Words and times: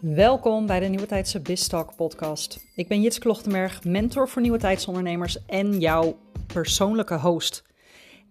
Welkom 0.00 0.66
bij 0.66 0.80
de 0.80 0.86
Nieuwe 0.86 1.06
Tijdse 1.06 1.40
BizTalk 1.40 1.96
podcast. 1.96 2.66
Ik 2.74 2.88
ben 2.88 3.00
Jits 3.00 3.18
Klochtenberg, 3.18 3.84
mentor 3.84 4.28
voor 4.28 4.42
nieuwe 4.42 4.58
tijdsondernemers 4.58 5.44
en 5.46 5.80
jouw 5.80 6.18
persoonlijke 6.46 7.18
host. 7.18 7.62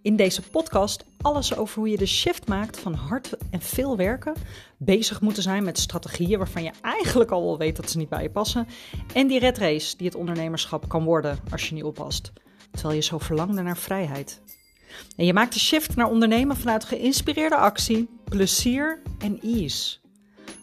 In 0.01 0.15
deze 0.15 0.41
podcast 0.41 1.05
alles 1.21 1.55
over 1.55 1.79
hoe 1.79 1.89
je 1.89 1.97
de 1.97 2.05
shift 2.05 2.47
maakt 2.47 2.79
van 2.79 2.93
hard 2.93 3.37
en 3.51 3.61
veel 3.61 3.97
werken, 3.97 4.33
bezig 4.77 5.21
moeten 5.21 5.43
zijn 5.43 5.63
met 5.63 5.79
strategieën 5.79 6.37
waarvan 6.37 6.63
je 6.63 6.71
eigenlijk 6.81 7.31
al 7.31 7.43
wel 7.43 7.57
weet 7.57 7.75
dat 7.75 7.89
ze 7.89 7.97
niet 7.97 8.09
bij 8.09 8.21
je 8.21 8.29
passen, 8.29 8.67
en 9.13 9.27
die 9.27 9.39
red 9.39 9.57
race 9.57 9.97
die 9.97 10.07
het 10.07 10.15
ondernemerschap 10.15 10.87
kan 10.87 11.03
worden 11.03 11.39
als 11.51 11.69
je 11.69 11.75
niet 11.75 11.83
oppast, 11.83 12.31
terwijl 12.71 12.95
je 12.95 13.01
zo 13.01 13.17
verlangde 13.17 13.61
naar 13.61 13.77
vrijheid. 13.77 14.41
En 15.15 15.25
je 15.25 15.33
maakt 15.33 15.53
de 15.53 15.59
shift 15.59 15.95
naar 15.95 16.09
ondernemen 16.09 16.57
vanuit 16.57 16.83
geïnspireerde 16.83 17.55
actie, 17.55 18.09
plezier 18.23 19.01
en 19.19 19.39
ease 19.41 19.99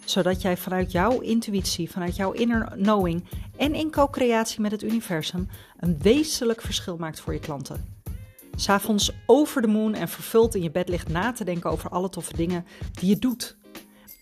zodat 0.07 0.43
jij 0.43 0.57
vanuit 0.57 0.93
jouw 0.93 1.21
intuïtie, 1.21 1.91
vanuit 1.91 2.17
jouw 2.17 2.33
inner 2.33 2.73
knowing 2.77 3.25
en 3.57 3.75
in 3.75 3.91
co-creatie 3.91 4.61
met 4.61 4.71
het 4.71 4.83
universum 4.83 5.49
een 5.77 5.99
wezenlijk 5.99 6.61
verschil 6.61 6.97
maakt 6.97 7.21
voor 7.21 7.33
je 7.33 7.39
klanten. 7.39 7.85
S'avonds 8.57 9.13
over 9.27 9.63
de 9.63 9.69
moon 9.69 9.95
en 9.95 10.09
vervuld 10.09 10.55
in 10.55 10.63
je 10.63 10.71
bed 10.71 10.89
ligt 10.89 11.09
na 11.09 11.33
te 11.33 11.45
denken 11.45 11.71
over 11.71 11.91
alle 11.91 12.09
toffe 12.09 12.37
dingen 12.37 12.67
die 12.93 13.09
je 13.09 13.19
doet. 13.19 13.57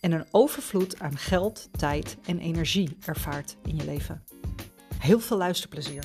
En 0.00 0.12
een 0.12 0.26
overvloed 0.30 1.00
aan 1.00 1.16
geld, 1.16 1.68
tijd 1.72 2.16
en 2.24 2.38
energie 2.38 2.96
ervaart 3.04 3.56
in 3.64 3.76
je 3.76 3.84
leven. 3.84 4.22
Heel 4.98 5.20
veel 5.20 5.36
luisterplezier. 5.36 6.04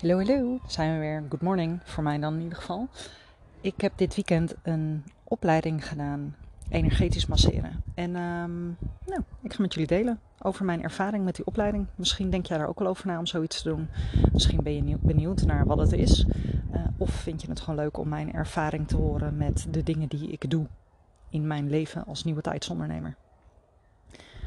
Hallo, 0.00 0.16
hallo. 0.16 0.58
Zijn 0.66 0.92
we 0.92 0.98
weer. 0.98 1.24
Good 1.28 1.40
morning. 1.40 1.80
Voor 1.84 2.02
mij 2.02 2.18
dan 2.18 2.34
in 2.34 2.42
ieder 2.42 2.58
geval. 2.58 2.88
Ik 3.62 3.80
heb 3.80 3.92
dit 3.96 4.14
weekend 4.14 4.54
een 4.62 5.04
opleiding 5.24 5.88
gedaan, 5.88 6.36
energetisch 6.68 7.26
masseren. 7.26 7.82
En 7.94 8.16
um, 8.16 8.76
nou, 9.06 9.22
ik 9.42 9.52
ga 9.52 9.62
met 9.62 9.72
jullie 9.72 9.88
delen 9.88 10.20
over 10.38 10.64
mijn 10.64 10.82
ervaring 10.82 11.24
met 11.24 11.36
die 11.36 11.46
opleiding. 11.46 11.86
Misschien 11.94 12.30
denk 12.30 12.46
jij 12.46 12.58
daar 12.58 12.68
ook 12.68 12.78
wel 12.78 12.88
over 12.88 13.06
na 13.06 13.18
om 13.18 13.26
zoiets 13.26 13.62
te 13.62 13.68
doen. 13.68 13.88
Misschien 14.32 14.62
ben 14.62 14.88
je 14.88 14.98
benieuwd 15.00 15.42
naar 15.42 15.66
wat 15.66 15.78
het 15.78 15.92
is. 15.92 16.26
Uh, 16.74 16.84
of 16.96 17.10
vind 17.10 17.42
je 17.42 17.48
het 17.48 17.60
gewoon 17.60 17.80
leuk 17.80 17.98
om 17.98 18.08
mijn 18.08 18.32
ervaring 18.32 18.88
te 18.88 18.96
horen 18.96 19.36
met 19.36 19.66
de 19.70 19.82
dingen 19.82 20.08
die 20.08 20.28
ik 20.28 20.50
doe 20.50 20.66
in 21.28 21.46
mijn 21.46 21.70
leven 21.70 22.04
als 22.06 22.24
nieuwe 22.24 22.42
tijdsondernemer. 22.42 23.16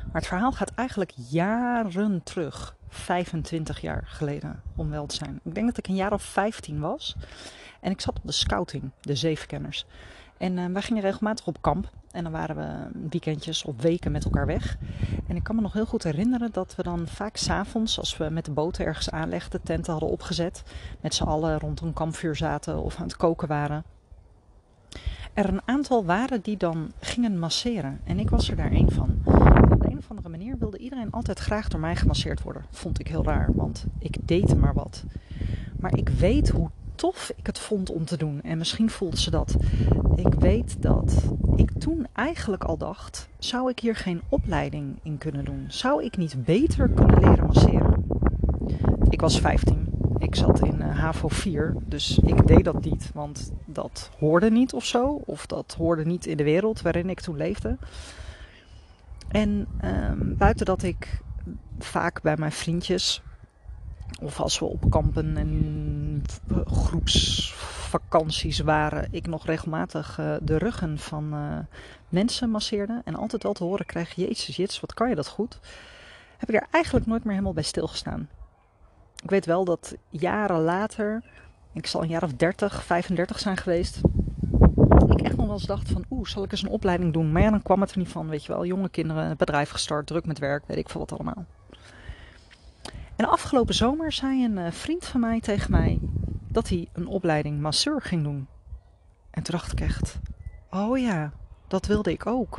Maar 0.05 0.21
het 0.21 0.27
verhaal 0.27 0.51
gaat 0.51 0.71
eigenlijk 0.75 1.13
jaren 1.29 2.23
terug. 2.23 2.75
25 2.89 3.81
jaar 3.81 4.03
geleden, 4.05 4.61
om 4.75 4.89
wel 4.89 5.05
te 5.05 5.15
zijn. 5.15 5.39
Ik 5.43 5.55
denk 5.55 5.67
dat 5.67 5.77
ik 5.77 5.87
een 5.87 5.95
jaar 5.95 6.13
of 6.13 6.23
15 6.23 6.79
was. 6.79 7.15
En 7.85 7.91
ik 7.91 8.01
zat 8.01 8.17
op 8.17 8.25
de 8.25 8.31
scouting, 8.31 8.91
de 9.01 9.15
zevenkenners. 9.15 9.85
En 10.37 10.57
uh, 10.57 10.65
wij 10.65 10.81
gingen 10.81 11.01
regelmatig 11.01 11.47
op 11.47 11.61
kamp. 11.61 11.89
En 12.11 12.23
dan 12.23 12.31
waren 12.31 12.55
we 12.55 12.99
weekendjes 13.09 13.63
of 13.63 13.81
weken 13.81 14.11
met 14.11 14.25
elkaar 14.25 14.45
weg. 14.45 14.77
En 15.27 15.35
ik 15.35 15.43
kan 15.43 15.55
me 15.55 15.61
nog 15.61 15.73
heel 15.73 15.85
goed 15.85 16.03
herinneren 16.03 16.51
dat 16.51 16.75
we 16.75 16.83
dan 16.83 17.07
vaak 17.07 17.37
s'avonds, 17.37 17.99
als 17.99 18.17
we 18.17 18.29
met 18.29 18.45
de 18.45 18.51
boten 18.51 18.85
ergens 18.85 19.09
aanlegden, 19.11 19.61
tenten 19.63 19.91
hadden 19.91 20.09
opgezet. 20.09 20.63
Met 21.01 21.13
z'n 21.13 21.23
allen 21.23 21.59
rond 21.59 21.81
een 21.81 21.93
kampvuur 21.93 22.35
zaten 22.35 22.83
of 22.83 22.97
aan 22.97 23.03
het 23.03 23.17
koken 23.17 23.47
waren. 23.47 23.83
Er 25.33 25.49
een 25.49 25.61
aantal 25.65 26.05
waren 26.05 26.41
die 26.41 26.57
dan 26.57 26.91
gingen 26.99 27.39
masseren. 27.39 27.99
En 28.03 28.19
ik 28.19 28.29
was 28.29 28.49
er 28.49 28.55
daar 28.55 28.71
één 28.71 28.91
van. 28.91 29.09
op 29.71 29.81
de 29.81 29.89
een 29.89 29.97
of 29.97 30.09
andere 30.09 30.29
manier 30.29 30.57
wilde 30.57 30.77
iedereen 30.77 31.11
altijd 31.11 31.39
graag 31.39 31.67
door 31.67 31.79
mij 31.79 31.95
gemasseerd 31.95 32.41
worden. 32.41 32.65
Vond 32.69 32.99
ik 32.99 33.07
heel 33.07 33.23
raar, 33.23 33.49
want 33.53 33.85
ik 33.99 34.27
deed 34.27 34.55
maar 34.55 34.73
wat. 34.73 35.03
Maar 35.79 35.97
ik 35.97 36.09
weet 36.09 36.49
hoe 36.49 36.69
tof 36.95 37.31
ik 37.35 37.45
het 37.45 37.59
vond 37.59 37.89
om 37.89 38.05
te 38.05 38.17
doen. 38.17 38.41
En 38.41 38.57
misschien 38.57 38.89
voelde 38.89 39.19
ze 39.19 39.31
dat. 39.31 39.55
Ik 40.15 40.33
weet 40.33 40.81
dat 40.81 41.23
ik 41.55 41.71
toen 41.79 42.07
eigenlijk 42.13 42.63
al 42.63 42.77
dacht: 42.77 43.29
zou 43.39 43.69
ik 43.69 43.79
hier 43.79 43.95
geen 43.95 44.21
opleiding 44.29 44.99
in 45.03 45.17
kunnen 45.17 45.45
doen? 45.45 45.65
Zou 45.67 46.03
ik 46.03 46.17
niet 46.17 46.45
beter 46.45 46.89
kunnen 46.89 47.19
leren 47.19 47.45
masseren? 47.45 48.05
Ik 49.09 49.21
was 49.21 49.39
15. 49.39 49.87
Ik 50.17 50.35
zat 50.35 50.59
in 50.59 50.81
uh, 50.81 50.99
HAVO 50.99 51.27
4, 51.27 51.75
dus 51.85 52.19
ik 52.19 52.47
deed 52.47 52.63
dat 52.63 52.83
niet, 52.83 53.11
want 53.13 53.51
dat 53.65 54.11
hoorde 54.19 54.51
niet 54.51 54.73
of 54.73 54.85
zo. 54.85 55.21
Of 55.25 55.45
dat 55.45 55.75
hoorde 55.77 56.05
niet 56.05 56.25
in 56.25 56.37
de 56.37 56.43
wereld 56.43 56.81
waarin 56.81 57.09
ik 57.09 57.19
toen 57.19 57.37
leefde. 57.37 57.77
En 59.27 59.67
um, 59.83 60.35
buiten 60.37 60.65
dat 60.65 60.83
ik 60.83 61.21
vaak 61.79 62.21
bij 62.21 62.37
mijn 62.37 62.51
vriendjes 62.51 63.21
of 64.25 64.39
als 64.39 64.59
we 64.59 64.65
op 64.65 64.89
kampen 64.89 65.37
en 65.37 66.23
groepsvakanties 66.65 68.59
waren, 68.59 69.07
ik 69.11 69.27
nog 69.27 69.45
regelmatig 69.45 70.19
uh, 70.19 70.35
de 70.41 70.57
ruggen 70.57 70.97
van 70.97 71.33
uh, 71.33 71.57
mensen 72.09 72.49
masseerde. 72.49 73.01
En 73.05 73.15
altijd 73.15 73.43
wel 73.43 73.53
te 73.53 73.63
horen 73.63 73.85
kreeg, 73.85 74.15
jezus, 74.15 74.55
Jits, 74.55 74.79
wat 74.79 74.93
kan 74.93 75.09
je 75.09 75.15
dat 75.15 75.27
goed? 75.27 75.59
Heb 76.37 76.49
ik 76.49 76.55
er 76.55 76.67
eigenlijk 76.71 77.05
nooit 77.05 77.23
meer 77.23 77.33
helemaal 77.33 77.53
bij 77.53 77.63
stilgestaan. 77.63 78.29
Ik 79.23 79.29
weet 79.29 79.45
wel 79.45 79.65
dat 79.65 79.95
jaren 80.09 80.61
later, 80.61 81.23
ik 81.73 81.87
zal 81.87 82.01
een 82.01 82.09
jaar 82.09 82.23
of 82.23 82.33
30, 82.33 82.83
35 82.83 83.39
zijn 83.39 83.57
geweest, 83.57 84.01
ik 85.07 85.21
echt 85.21 85.35
nog 85.35 85.45
wel 85.45 85.55
eens 85.55 85.65
dacht 85.65 85.89
van, 85.89 86.05
oeh, 86.09 86.27
zal 86.27 86.43
ik 86.43 86.51
eens 86.51 86.63
een 86.63 86.69
opleiding 86.69 87.13
doen? 87.13 87.31
Maar 87.31 87.41
ja, 87.41 87.49
dan 87.49 87.61
kwam 87.61 87.81
het 87.81 87.91
er 87.91 87.97
niet 87.97 88.09
van, 88.09 88.29
weet 88.29 88.45
je 88.45 88.51
wel. 88.51 88.65
Jonge 88.65 88.89
kinderen, 88.89 89.37
bedrijf 89.37 89.69
gestart, 89.69 90.07
druk 90.07 90.25
met 90.25 90.39
werk, 90.39 90.63
weet 90.67 90.77
ik 90.77 90.89
veel 90.89 90.99
wat 90.99 91.11
allemaal. 91.11 91.45
En 93.15 93.29
afgelopen 93.29 93.75
zomer 93.75 94.11
zei 94.11 94.45
een 94.45 94.57
uh, 94.57 94.71
vriend 94.71 95.05
van 95.05 95.19
mij 95.19 95.39
tegen 95.39 95.71
mij 95.71 95.99
dat 96.47 96.69
hij 96.69 96.87
een 96.93 97.07
opleiding 97.07 97.61
masseur 97.61 98.01
ging 98.01 98.23
doen. 98.23 98.47
En 99.31 99.43
toen 99.43 99.55
dacht 99.55 99.71
ik 99.71 99.79
echt, 99.79 100.19
oh 100.69 100.97
ja, 100.97 101.31
dat 101.67 101.85
wilde 101.85 102.11
ik 102.11 102.25
ook. 102.25 102.57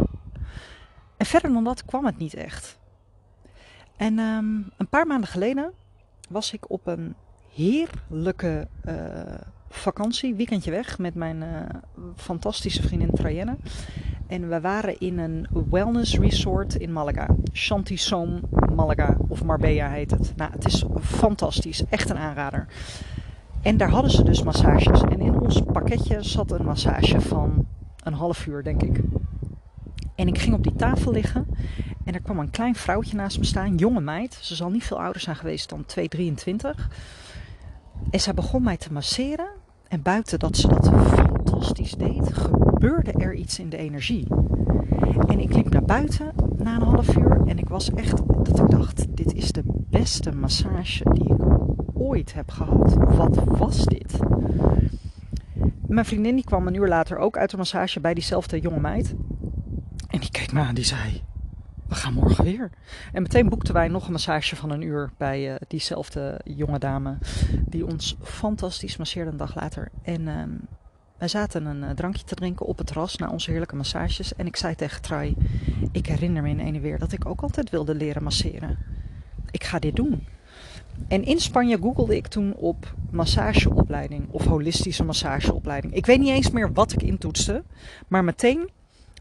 En 1.16 1.26
verder 1.26 1.52
dan 1.52 1.64
dat 1.64 1.84
kwam 1.84 2.06
het 2.06 2.18
niet 2.18 2.34
echt. 2.34 2.78
En 3.96 4.18
um, 4.18 4.70
een 4.76 4.88
paar 4.88 5.06
maanden 5.06 5.28
geleden 5.28 5.72
was 6.28 6.52
ik 6.52 6.70
op 6.70 6.86
een 6.86 7.14
heerlijke 7.54 8.68
uh, 8.84 8.94
vakantie, 9.68 10.34
weekendje 10.34 10.70
weg 10.70 10.98
met 10.98 11.14
mijn 11.14 11.42
uh, 11.42 11.80
fantastische 12.16 12.82
vriendin 12.82 13.10
Trajenne. 13.10 13.56
En 14.26 14.48
we 14.48 14.60
waren 14.60 14.98
in 14.98 15.18
een 15.18 15.46
wellness 15.70 16.18
resort 16.18 16.74
in 16.74 16.92
Malaga. 16.92 17.28
Chantilly 17.52 18.40
Malaga 18.74 19.16
of 19.28 19.44
Marbella 19.44 19.90
heet 19.90 20.10
het. 20.10 20.32
Nou, 20.36 20.52
het 20.52 20.64
is 20.66 20.84
fantastisch. 21.00 21.84
Echt 21.88 22.10
een 22.10 22.16
aanrader. 22.16 22.66
En 23.62 23.76
daar 23.76 23.90
hadden 23.90 24.10
ze 24.10 24.24
dus 24.24 24.42
massages. 24.42 25.02
En 25.02 25.20
in 25.20 25.40
ons 25.40 25.62
pakketje 25.72 26.22
zat 26.22 26.50
een 26.50 26.64
massage 26.64 27.20
van 27.20 27.66
een 28.02 28.12
half 28.12 28.46
uur, 28.46 28.62
denk 28.62 28.82
ik. 28.82 29.00
En 30.14 30.28
ik 30.28 30.38
ging 30.38 30.54
op 30.54 30.62
die 30.62 30.76
tafel 30.76 31.12
liggen. 31.12 31.46
En 32.04 32.14
er 32.14 32.20
kwam 32.20 32.38
een 32.38 32.50
klein 32.50 32.74
vrouwtje 32.74 33.16
naast 33.16 33.38
me 33.38 33.44
staan. 33.44 33.76
Jonge 33.76 34.00
meid. 34.00 34.38
Ze 34.40 34.54
zal 34.54 34.70
niet 34.70 34.84
veel 34.84 35.00
ouder 35.00 35.20
zijn 35.20 35.36
geweest 35.36 35.68
dan 35.68 35.84
223. 35.84 36.88
En 38.10 38.20
zij 38.20 38.34
begon 38.34 38.62
mij 38.62 38.76
te 38.76 38.92
masseren. 38.92 39.48
En 39.88 40.02
buiten 40.02 40.38
dat 40.38 40.56
ze 40.56 40.68
dat 40.68 40.88
fantastisch 40.88 41.92
deed, 41.92 42.32
gebeurde 42.32 43.12
er 43.12 43.34
iets 43.34 43.58
in 43.58 43.68
de 43.68 43.76
energie. 43.76 44.26
En 45.26 45.40
ik 45.40 45.54
liep 45.54 45.70
naar 45.70 45.84
buiten 45.84 46.32
na 46.56 46.74
een 46.74 46.82
half 46.82 47.16
uur 47.16 47.42
en 47.46 47.58
ik 47.58 47.68
was 47.68 47.90
echt 47.90 48.22
dat 48.44 48.58
ik 48.58 48.70
dacht: 48.70 49.16
dit 49.16 49.34
is 49.34 49.52
de 49.52 49.62
beste 49.66 50.32
massage 50.32 51.10
die 51.12 51.34
ik 51.34 51.42
ooit 51.94 52.34
heb 52.34 52.50
gehad. 52.50 52.94
Wat 52.94 53.44
was 53.44 53.84
dit? 53.84 54.18
Mijn 55.86 56.06
vriendin 56.06 56.34
die 56.34 56.44
kwam 56.44 56.66
een 56.66 56.74
uur 56.74 56.88
later 56.88 57.18
ook 57.18 57.36
uit 57.36 57.50
de 57.50 57.56
massage 57.56 58.00
bij 58.00 58.14
diezelfde 58.14 58.60
jonge 58.60 58.80
meid. 58.80 59.14
En 60.08 60.20
die 60.20 60.30
keek 60.30 60.52
me 60.52 60.60
aan, 60.60 60.74
die 60.74 60.84
zei: 60.84 61.22
we 61.88 61.94
gaan 61.94 62.12
morgen 62.12 62.44
weer. 62.44 62.70
En 63.12 63.22
meteen 63.22 63.48
boekten 63.48 63.74
wij 63.74 63.88
nog 63.88 64.06
een 64.06 64.12
massage 64.12 64.56
van 64.56 64.70
een 64.70 64.82
uur 64.82 65.10
bij 65.16 65.50
uh, 65.50 65.54
diezelfde 65.68 66.40
jonge 66.44 66.78
dame. 66.78 67.18
Die 67.66 67.86
ons 67.86 68.16
fantastisch 68.22 68.96
masseerde 68.96 69.30
een 69.30 69.36
dag 69.36 69.54
later. 69.54 69.90
En 70.02 70.20
uh, 70.20 70.42
wij 71.18 71.28
zaten 71.28 71.66
een 71.66 71.82
uh, 71.82 71.90
drankje 71.90 72.24
te 72.24 72.34
drinken 72.34 72.66
op 72.66 72.78
het 72.78 72.86
terras 72.86 73.16
na 73.16 73.28
onze 73.28 73.50
heerlijke 73.50 73.76
massages. 73.76 74.34
En 74.34 74.46
ik 74.46 74.56
zei 74.56 74.74
tegen 74.74 75.02
Trai, 75.02 75.36
ik 75.92 76.06
herinner 76.06 76.42
me 76.42 76.48
in 76.48 76.60
ene 76.60 76.80
weer 76.80 76.98
dat 76.98 77.12
ik 77.12 77.26
ook 77.26 77.40
altijd 77.40 77.70
wilde 77.70 77.94
leren 77.94 78.22
masseren. 78.22 78.78
Ik 79.50 79.64
ga 79.64 79.78
dit 79.78 79.96
doen. 79.96 80.26
En 81.08 81.24
in 81.24 81.40
Spanje 81.40 81.78
googelde 81.78 82.16
ik 82.16 82.26
toen 82.26 82.54
op 82.54 82.94
massageopleiding 83.10 84.26
of 84.30 84.44
holistische 84.44 85.04
massageopleiding. 85.04 85.94
Ik 85.94 86.06
weet 86.06 86.18
niet 86.18 86.28
eens 86.28 86.50
meer 86.50 86.72
wat 86.72 86.92
ik 86.92 87.02
intoetste, 87.02 87.64
maar 88.08 88.24
meteen 88.24 88.70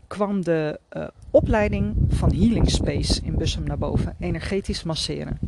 kwam 0.07 0.43
de 0.43 0.79
uh, 0.93 1.07
opleiding 1.29 1.95
van 2.07 2.29
Healing 2.33 2.69
Space 2.69 3.21
in 3.23 3.37
Bussum 3.37 3.63
naar 3.63 3.77
boven. 3.77 4.15
Energetisch 4.19 4.83
masseren. 4.83 5.39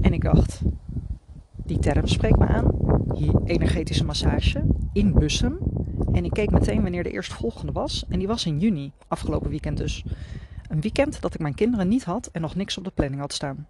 En 0.00 0.12
ik 0.12 0.22
dacht, 0.22 0.60
die 1.56 1.78
term 1.78 2.06
spreekt 2.06 2.38
me 2.38 2.46
aan. 2.46 2.82
Energetische 3.44 4.04
massage 4.04 4.64
in 4.92 5.12
Bussum. 5.12 5.58
En 6.12 6.24
ik 6.24 6.30
keek 6.30 6.50
meteen 6.50 6.82
wanneer 6.82 7.02
de 7.02 7.10
eerstvolgende 7.10 7.72
was. 7.72 8.04
En 8.08 8.18
die 8.18 8.28
was 8.28 8.46
in 8.46 8.58
juni, 8.58 8.92
afgelopen 9.08 9.50
weekend 9.50 9.76
dus. 9.76 10.04
Een 10.68 10.80
weekend 10.80 11.20
dat 11.20 11.34
ik 11.34 11.40
mijn 11.40 11.54
kinderen 11.54 11.88
niet 11.88 12.04
had 12.04 12.28
en 12.32 12.40
nog 12.40 12.54
niks 12.54 12.78
op 12.78 12.84
de 12.84 12.90
planning 12.90 13.20
had 13.20 13.32
staan. 13.32 13.68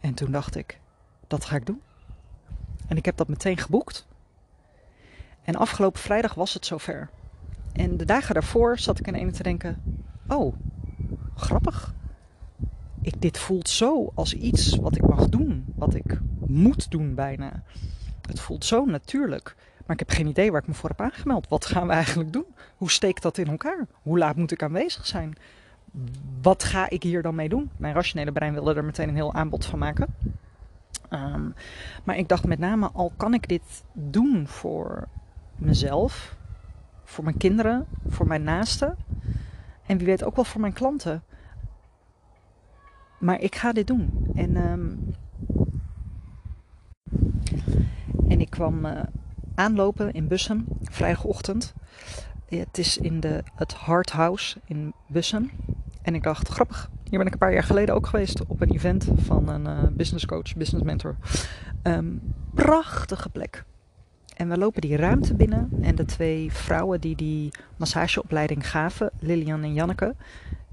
En 0.00 0.14
toen 0.14 0.32
dacht 0.32 0.56
ik, 0.56 0.80
dat 1.26 1.44
ga 1.44 1.56
ik 1.56 1.66
doen. 1.66 1.80
En 2.86 2.96
ik 2.96 3.04
heb 3.04 3.16
dat 3.16 3.28
meteen 3.28 3.56
geboekt. 3.56 4.06
En 5.42 5.54
afgelopen 5.54 6.00
vrijdag 6.00 6.34
was 6.34 6.54
het 6.54 6.66
zover. 6.66 7.10
En 7.78 7.96
de 7.96 8.04
dagen 8.04 8.34
daarvoor 8.34 8.78
zat 8.78 8.98
ik 8.98 9.06
in 9.06 9.14
ene 9.14 9.30
te 9.30 9.42
denken: 9.42 9.82
oh, 10.28 10.54
grappig. 11.34 11.94
Ik, 13.02 13.20
dit 13.20 13.38
voelt 13.38 13.68
zo 13.68 14.12
als 14.14 14.34
iets 14.34 14.76
wat 14.76 14.96
ik 14.96 15.06
mag 15.06 15.28
doen, 15.28 15.64
wat 15.74 15.94
ik 15.94 16.20
moet 16.46 16.90
doen 16.90 17.14
bijna. 17.14 17.62
Het 18.26 18.40
voelt 18.40 18.64
zo 18.64 18.84
natuurlijk. 18.84 19.56
Maar 19.86 20.00
ik 20.00 20.08
heb 20.08 20.16
geen 20.16 20.26
idee 20.26 20.50
waar 20.50 20.60
ik 20.60 20.68
me 20.68 20.74
voor 20.74 20.88
heb 20.88 21.00
aangemeld. 21.00 21.48
Wat 21.48 21.66
gaan 21.66 21.86
we 21.86 21.92
eigenlijk 21.92 22.32
doen? 22.32 22.46
Hoe 22.76 22.90
steekt 22.90 23.22
dat 23.22 23.38
in 23.38 23.46
elkaar? 23.46 23.86
Hoe 24.02 24.18
laat 24.18 24.36
moet 24.36 24.52
ik 24.52 24.62
aanwezig 24.62 25.06
zijn? 25.06 25.36
Wat 26.42 26.64
ga 26.64 26.90
ik 26.90 27.02
hier 27.02 27.22
dan 27.22 27.34
mee 27.34 27.48
doen? 27.48 27.70
Mijn 27.76 27.94
rationele 27.94 28.32
brein 28.32 28.52
wilde 28.52 28.74
er 28.74 28.84
meteen 28.84 29.08
een 29.08 29.14
heel 29.14 29.34
aanbod 29.34 29.64
van 29.64 29.78
maken. 29.78 30.14
Um, 31.10 31.54
maar 32.04 32.16
ik 32.16 32.28
dacht 32.28 32.46
met 32.46 32.58
name, 32.58 32.90
al 32.92 33.12
kan 33.16 33.34
ik 33.34 33.48
dit 33.48 33.82
doen 33.92 34.48
voor 34.48 35.08
mezelf, 35.56 36.36
voor 37.08 37.24
mijn 37.24 37.36
kinderen, 37.36 37.86
voor 38.08 38.26
mijn 38.26 38.42
naasten 38.42 38.96
en 39.86 39.96
wie 39.98 40.06
weet 40.06 40.24
ook 40.24 40.36
wel 40.36 40.44
voor 40.44 40.60
mijn 40.60 40.72
klanten. 40.72 41.22
Maar 43.18 43.40
ik 43.40 43.56
ga 43.56 43.72
dit 43.72 43.86
doen. 43.86 44.30
En, 44.34 44.56
um, 44.56 45.14
en 48.28 48.40
ik 48.40 48.50
kwam 48.50 48.84
uh, 48.84 49.02
aanlopen 49.54 50.12
in 50.12 50.28
Bussen, 50.28 50.66
vrijdagochtend. 50.82 51.74
Het 52.48 52.78
is 52.78 52.98
in 52.98 53.20
de, 53.20 53.42
het 53.54 53.72
Hard 53.72 54.10
House 54.10 54.60
in 54.64 54.92
Bussen. 55.06 55.50
En 56.02 56.14
ik 56.14 56.22
dacht, 56.22 56.48
grappig, 56.48 56.90
hier 57.04 57.18
ben 57.18 57.26
ik 57.26 57.32
een 57.32 57.38
paar 57.38 57.52
jaar 57.52 57.62
geleden 57.62 57.94
ook 57.94 58.06
geweest 58.06 58.46
op 58.46 58.60
een 58.60 58.70
event 58.70 59.08
van 59.14 59.48
een 59.48 59.66
uh, 59.66 59.90
business 59.90 60.26
coach, 60.26 60.56
business 60.56 60.84
mentor. 60.84 61.16
Um, 61.82 62.34
prachtige 62.54 63.28
plek. 63.28 63.64
En 64.38 64.48
we 64.48 64.58
lopen 64.58 64.80
die 64.80 64.96
ruimte 64.96 65.34
binnen 65.34 65.70
en 65.80 65.94
de 65.94 66.04
twee 66.04 66.52
vrouwen 66.52 67.00
die 67.00 67.16
die 67.16 67.50
massageopleiding 67.76 68.70
gaven, 68.70 69.10
Lilian 69.20 69.62
en 69.62 69.74
Janneke, 69.74 70.14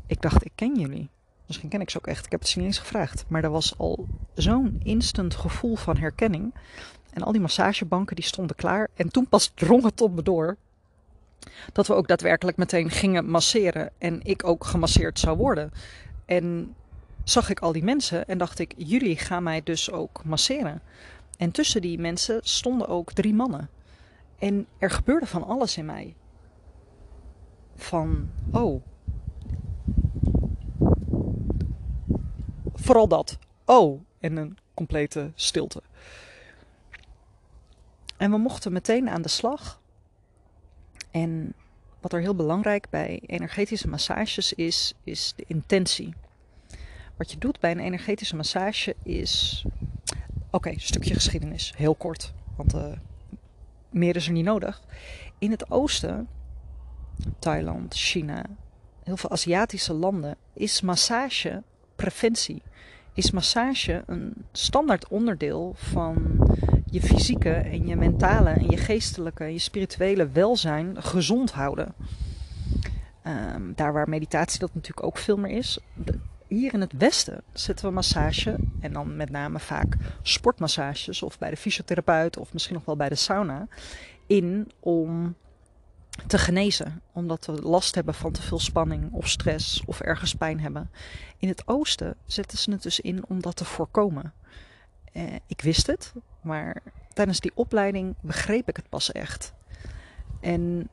ik 0.08 0.22
dacht, 0.22 0.46
ik 0.46 0.52
ken 0.56 0.80
jullie. 0.80 1.10
Misschien 1.48 1.70
ken 1.70 1.82
ik 1.82 1.90
ze 1.90 1.98
ook 1.98 2.08
echt. 2.08 2.26
Ik 2.26 2.32
heb 2.32 2.40
het 2.40 2.50
ze 2.50 2.58
niet 2.58 2.68
eens 2.68 2.80
gevraagd. 2.80 3.26
Maar 3.28 3.44
er 3.44 3.50
was 3.50 3.78
al 3.78 4.08
zo'n 4.34 4.80
instant 4.84 5.36
gevoel 5.36 5.76
van 5.76 5.98
herkenning. 5.98 6.54
En 7.14 7.22
al 7.22 7.32
die 7.32 7.42
massagebanken 7.42 8.16
die 8.16 8.26
stonden 8.26 8.56
klaar. 8.56 8.88
En 8.96 9.10
toen 9.10 9.28
pas 9.28 9.52
drong 9.56 9.84
het 9.84 10.02
op 10.02 10.16
me 10.16 10.24
door 10.24 10.58
dat 11.74 11.88
we 11.88 11.94
ook 11.94 12.08
daadwerkelijk 12.08 12.58
meteen 12.58 12.90
gingen 12.90 13.30
masseren. 13.30 13.90
En 13.98 14.20
ik 14.24 14.44
ook 14.44 14.66
gemasseerd 14.66 15.20
zou 15.20 15.38
worden. 15.38 15.72
En 16.26 16.76
zag 17.24 17.50
ik 17.50 17.60
al 17.60 17.72
die 17.72 17.84
mensen 17.84 18.28
en 18.28 18.38
dacht 18.38 18.60
ik, 18.60 18.74
jullie 18.78 19.18
gaan 19.18 19.44
mij 19.44 19.62
dus 19.64 19.92
ook 19.92 20.24
masseren. 20.24 20.82
En 21.38 21.52
tussen 21.52 21.82
die 21.82 22.00
mensen 22.00 22.40
stonden 22.44 22.88
ook 22.88 23.12
drie 23.12 23.34
mannen. 23.34 23.70
En 24.40 24.68
er 24.78 24.90
gebeurde 24.90 25.26
van 25.26 25.44
alles 25.44 25.78
in 25.78 25.86
mij. 25.86 26.16
Van, 27.76 28.30
oh. 28.52 28.84
Vooral 32.74 33.08
dat. 33.08 33.38
Oh. 33.66 34.02
En 34.20 34.38
een 34.38 34.58
complete 34.74 35.32
stilte. 35.36 35.82
En 38.18 38.32
we 38.32 38.38
mochten 38.38 38.72
meteen 38.72 39.10
aan 39.10 39.22
de 39.22 39.30
slag. 39.30 39.82
En 41.12 41.54
wat 42.02 42.14
er 42.14 42.20
heel 42.20 42.36
belangrijk 42.36 42.90
bij 42.90 43.22
energetische 43.26 43.88
massages 43.88 44.54
is, 44.54 44.94
is 45.04 45.34
de 45.36 45.44
intentie. 45.48 46.14
Wat 47.18 47.32
je 47.32 47.38
doet 47.38 47.60
bij 47.60 47.72
een 47.72 47.80
energetische 47.80 48.36
massage 48.36 48.96
is. 49.04 49.66
Oké, 50.56 50.74
stukje 50.78 51.14
geschiedenis, 51.14 51.74
heel 51.76 51.96
kort, 51.96 52.34
want 52.56 52.76
uh, 52.76 52.86
meer 53.90 54.16
is 54.16 54.26
er 54.28 54.32
niet 54.32 54.46
nodig. 54.46 54.82
In 55.38 55.52
het 55.52 55.72
oosten, 55.72 56.28
Thailand, 57.40 57.94
China, 57.94 58.46
heel 59.04 59.18
veel 59.18 59.30
Aziatische 59.30 59.94
landen, 59.94 60.38
is 60.54 60.82
massage 60.82 61.64
preventie. 61.96 62.62
Is 63.14 63.32
massage 63.32 64.04
een 64.06 64.34
standaard 64.52 65.08
onderdeel 65.08 65.74
van 65.76 66.48
je 66.92 67.02
fysieke 67.02 67.54
en 67.54 67.88
je 67.88 67.96
mentale 67.96 68.50
en 68.50 68.70
je 68.70 68.78
geestelijke 68.78 69.44
en 69.44 69.54
je 69.54 69.60
spirituele 69.60 70.30
welzijn 70.30 71.04
gezond 71.04 71.52
houden. 71.52 71.94
Um, 73.24 73.74
daar 73.76 73.94
waar 73.94 74.10
meditatie 74.10 74.60
dat 74.60 74.74
natuurlijk 74.74 75.08
ook 75.08 75.18
veel 75.18 75.38
meer 75.38 75.58
is. 75.58 75.80
Hier 76.48 76.74
in 76.74 76.82
het 76.82 76.94
Westen 76.98 77.44
zetten 77.54 77.86
we 77.86 77.92
massage 77.92 78.56
en 78.80 78.94
dan 78.94 79.16
met 79.16 79.30
name 79.30 79.60
vaak 79.60 79.98
sportmassages 80.22 81.24
of 81.24 81.38
bij 81.38 81.50
de 81.50 81.58
fysiotherapeut 81.58 82.38
of 82.38 82.54
misschien 82.54 82.76
nog 82.76 82.86
wel 82.86 82.96
bij 82.96 83.10
de 83.10 83.16
sauna 83.16 83.68
in 84.28 84.72
om 84.80 85.36
te 86.28 86.38
genezen. 86.38 87.02
Omdat 87.12 87.46
we 87.46 87.62
last 87.62 87.96
hebben 87.96 88.14
van 88.14 88.32
te 88.32 88.42
veel 88.42 88.60
spanning 88.60 89.12
of 89.12 89.30
stress 89.30 89.84
of 89.86 90.00
ergens 90.00 90.36
pijn 90.36 90.60
hebben. 90.60 90.90
In 91.38 91.48
het 91.48 91.68
oosten 91.68 92.16
zetten 92.26 92.58
ze 92.58 92.72
het 92.72 92.84
dus 92.84 93.00
in 93.00 93.26
om 93.28 93.42
dat 93.42 93.56
te 93.56 93.66
voorkomen. 93.66 94.34
Eh, 95.12 95.24
ik 95.48 95.62
wist 95.62 95.88
het, 95.88 96.14
maar 96.42 96.82
tijdens 97.14 97.40
die 97.40 97.52
opleiding 97.56 98.16
begreep 98.22 98.70
ik 98.70 98.76
het 98.76 98.90
pas 98.90 99.12
echt. 99.12 99.54
En 100.40 100.90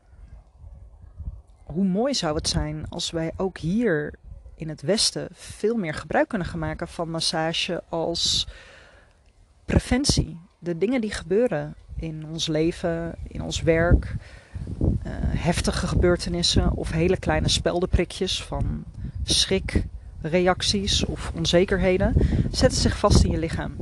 hoe 1.65 1.85
mooi 1.85 2.15
zou 2.15 2.37
het 2.37 2.49
zijn 2.49 2.89
als 2.89 3.11
wij 3.11 3.33
ook 3.37 3.59
hier 3.59 4.15
in 4.63 4.69
het 4.69 4.83
Westen 4.83 5.29
veel 5.33 5.77
meer 5.77 5.95
gebruik 5.95 6.29
kunnen 6.29 6.47
gaan 6.47 6.59
maken 6.59 6.89
van 6.89 7.11
massage 7.11 7.83
als 7.89 8.49
preventie. 9.65 10.39
De 10.59 10.79
dingen 10.79 11.01
die 11.01 11.11
gebeuren 11.11 11.75
in 11.97 12.27
ons 12.33 12.47
leven, 12.47 13.15
in 13.29 13.43
ons 13.43 13.63
werk, 13.63 14.15
uh, 14.81 15.13
heftige 15.27 15.87
gebeurtenissen 15.87 16.73
of 16.73 16.91
hele 16.91 17.17
kleine 17.17 17.49
speldenprikjes 17.49 18.43
van 18.43 18.85
schrikreacties 19.25 21.05
of 21.05 21.33
onzekerheden, 21.35 22.15
zetten 22.51 22.81
zich 22.81 22.99
vast 22.99 23.25
in 23.25 23.31
je 23.31 23.39
lichaam. 23.39 23.77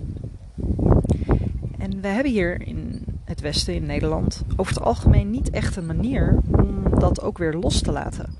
En 1.78 2.00
we 2.00 2.08
hebben 2.08 2.32
hier 2.32 2.62
in 2.62 3.04
het 3.24 3.40
Westen, 3.40 3.74
in 3.74 3.86
Nederland, 3.86 4.42
over 4.56 4.74
het 4.74 4.82
algemeen 4.82 5.30
niet 5.30 5.50
echt 5.50 5.76
een 5.76 5.86
manier 5.86 6.38
om 6.50 6.98
dat 6.98 7.22
ook 7.22 7.38
weer 7.38 7.54
los 7.54 7.80
te 7.82 7.92
laten. 7.92 8.38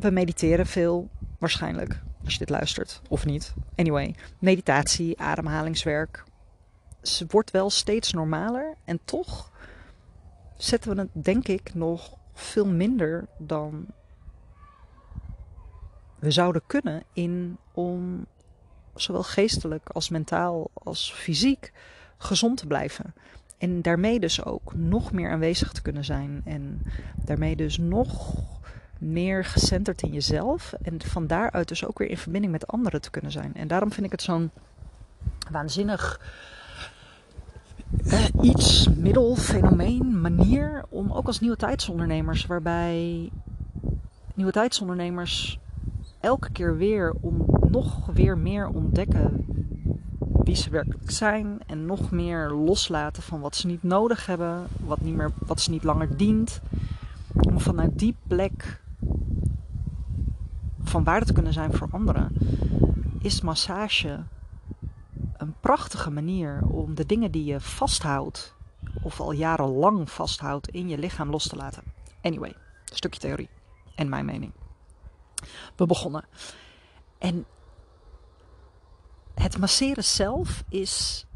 We 0.00 0.10
mediteren 0.10 0.66
veel, 0.66 1.08
waarschijnlijk, 1.38 2.00
als 2.24 2.32
je 2.32 2.38
dit 2.38 2.50
luistert, 2.50 3.02
of 3.08 3.24
niet. 3.24 3.54
Anyway, 3.76 4.14
meditatie, 4.38 5.20
ademhalingswerk. 5.20 6.24
Ze 7.02 7.26
wordt 7.28 7.50
wel 7.50 7.70
steeds 7.70 8.12
normaler 8.12 8.74
en 8.84 9.00
toch 9.04 9.50
zetten 10.56 10.94
we 10.94 11.00
het, 11.00 11.24
denk 11.24 11.48
ik, 11.48 11.74
nog 11.74 12.16
veel 12.34 12.66
minder 12.66 13.26
dan 13.38 13.86
we 16.18 16.30
zouden 16.30 16.62
kunnen 16.66 17.02
in 17.12 17.56
om 17.72 18.26
zowel 18.94 19.22
geestelijk 19.22 19.88
als 19.88 20.08
mentaal 20.08 20.70
als 20.72 21.12
fysiek 21.12 21.72
gezond 22.18 22.56
te 22.56 22.66
blijven. 22.66 23.14
En 23.58 23.82
daarmee 23.82 24.20
dus 24.20 24.44
ook 24.44 24.74
nog 24.74 25.12
meer 25.12 25.30
aanwezig 25.30 25.72
te 25.72 25.82
kunnen 25.82 26.04
zijn. 26.04 26.42
En 26.44 26.82
daarmee 27.14 27.56
dus 27.56 27.78
nog 27.78 28.34
meer 28.98 29.44
gecenterd 29.44 30.02
in 30.02 30.12
jezelf. 30.12 30.72
En 30.82 31.02
van 31.02 31.26
daaruit 31.26 31.68
dus 31.68 31.86
ook 31.86 31.98
weer 31.98 32.10
in 32.10 32.18
verbinding 32.18 32.52
met 32.52 32.66
anderen 32.66 33.00
te 33.00 33.10
kunnen 33.10 33.32
zijn. 33.32 33.54
En 33.54 33.68
daarom 33.68 33.92
vind 33.92 34.06
ik 34.06 34.12
het 34.12 34.22
zo'n 34.22 34.50
waanzinnig 35.50 36.20
eh, 38.06 38.24
iets, 38.40 38.88
middel, 38.88 39.36
fenomeen, 39.36 40.20
manier 40.20 40.84
om 40.88 41.12
ook 41.12 41.26
als 41.26 41.40
nieuwe 41.40 41.56
tijdsondernemers, 41.56 42.46
waarbij 42.46 43.30
nieuwe 44.34 44.52
tijdsondernemers 44.52 45.58
elke 46.20 46.52
keer 46.52 46.76
weer 46.76 47.14
om 47.20 47.44
nog 47.70 48.06
weer 48.06 48.38
meer 48.38 48.68
ontdekken 48.68 49.46
wie 50.44 50.56
ze 50.56 50.70
werkelijk 50.70 51.10
zijn 51.10 51.58
en 51.66 51.86
nog 51.86 52.10
meer 52.10 52.50
loslaten 52.50 53.22
van 53.22 53.40
wat 53.40 53.56
ze 53.56 53.66
niet 53.66 53.82
nodig 53.82 54.26
hebben, 54.26 54.66
wat, 54.84 55.00
niet 55.00 55.14
meer, 55.14 55.30
wat 55.46 55.60
ze 55.60 55.70
niet 55.70 55.84
langer 55.84 56.16
dient. 56.16 56.60
Om 57.32 57.60
vanuit 57.60 57.98
die 57.98 58.16
plek 58.26 58.80
van 60.88 61.04
waarde 61.04 61.26
te 61.26 61.32
kunnen 61.32 61.52
zijn 61.52 61.72
voor 61.72 61.88
anderen, 61.90 62.32
is 63.18 63.40
massage 63.40 64.24
een 65.36 65.54
prachtige 65.60 66.10
manier 66.10 66.62
om 66.62 66.94
de 66.94 67.06
dingen 67.06 67.30
die 67.30 67.44
je 67.44 67.60
vasthoudt, 67.60 68.54
of 69.02 69.20
al 69.20 69.32
jarenlang 69.32 70.10
vasthoudt, 70.10 70.68
in 70.68 70.88
je 70.88 70.98
lichaam 70.98 71.30
los 71.30 71.48
te 71.48 71.56
laten. 71.56 71.82
Anyway, 72.22 72.54
een 72.84 72.96
stukje 72.96 73.20
theorie 73.20 73.48
en 73.94 74.08
mijn 74.08 74.24
mening. 74.24 74.52
We 75.76 75.86
begonnen. 75.86 76.24
En 77.18 77.44
het 79.34 79.58
masseren 79.58 80.04
zelf 80.04 80.64
is, 80.68 81.26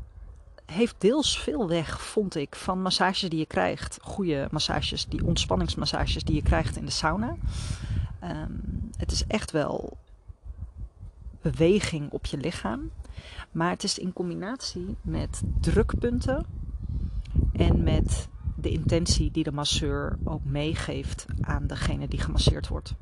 heeft 0.66 0.94
deels 0.98 1.38
veel 1.38 1.68
weg, 1.68 2.02
vond 2.02 2.34
ik, 2.34 2.56
van 2.56 2.82
massages 2.82 3.30
die 3.30 3.38
je 3.38 3.46
krijgt. 3.46 3.98
Goede 4.02 4.48
massages, 4.50 5.06
die 5.06 5.24
ontspanningsmassages 5.24 6.24
die 6.24 6.34
je 6.34 6.42
krijgt 6.42 6.76
in 6.76 6.84
de 6.84 6.90
sauna. 6.90 7.36
Um, 8.24 8.90
het 8.96 9.12
is 9.12 9.26
echt 9.26 9.50
wel 9.50 9.96
beweging 11.40 12.10
op 12.10 12.26
je 12.26 12.36
lichaam. 12.36 12.90
Maar 13.50 13.70
het 13.70 13.84
is 13.84 13.98
in 13.98 14.12
combinatie 14.12 14.96
met 15.00 15.42
drukpunten 15.60 16.46
en 17.52 17.82
met 17.82 18.28
de 18.56 18.70
intentie 18.70 19.30
die 19.30 19.44
de 19.44 19.52
masseur 19.52 20.18
ook 20.24 20.44
meegeeft 20.44 21.26
aan 21.40 21.66
degene 21.66 22.08
die 22.08 22.20
gemasseerd 22.20 22.68
wordt. 22.68 22.94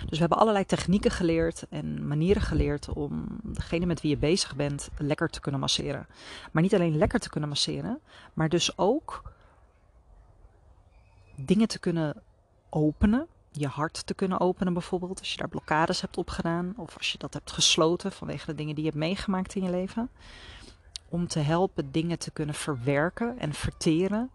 Dus 0.00 0.18
we 0.18 0.18
hebben 0.18 0.38
allerlei 0.38 0.64
technieken 0.64 1.10
geleerd 1.10 1.66
en 1.68 2.06
manieren 2.06 2.42
geleerd 2.42 2.88
om 2.88 3.26
degene 3.42 3.86
met 3.86 4.00
wie 4.00 4.10
je 4.10 4.16
bezig 4.16 4.56
bent 4.56 4.90
lekker 4.98 5.28
te 5.28 5.40
kunnen 5.40 5.60
masseren. 5.60 6.06
Maar 6.52 6.62
niet 6.62 6.74
alleen 6.74 6.96
lekker 6.96 7.18
te 7.18 7.30
kunnen 7.30 7.48
masseren, 7.48 8.00
maar 8.34 8.48
dus 8.48 8.78
ook 8.78 9.32
dingen 11.36 11.68
te 11.68 11.78
kunnen 11.78 12.22
openen. 12.70 13.26
Je 13.58 13.68
hart 13.68 14.06
te 14.06 14.14
kunnen 14.14 14.40
openen 14.40 14.72
bijvoorbeeld, 14.72 15.18
als 15.18 15.30
je 15.30 15.36
daar 15.36 15.48
blokkades 15.48 16.00
hebt 16.00 16.16
opgedaan. 16.16 16.72
Of 16.76 16.96
als 16.96 17.12
je 17.12 17.18
dat 17.18 17.34
hebt 17.34 17.52
gesloten 17.52 18.12
vanwege 18.12 18.46
de 18.46 18.54
dingen 18.54 18.74
die 18.74 18.84
je 18.84 18.90
hebt 18.90 19.02
meegemaakt 19.02 19.54
in 19.54 19.62
je 19.62 19.70
leven. 19.70 20.10
Om 21.08 21.26
te 21.26 21.38
helpen 21.38 21.92
dingen 21.92 22.18
te 22.18 22.30
kunnen 22.30 22.54
verwerken 22.54 23.38
en 23.38 23.52
verteren 23.52 24.30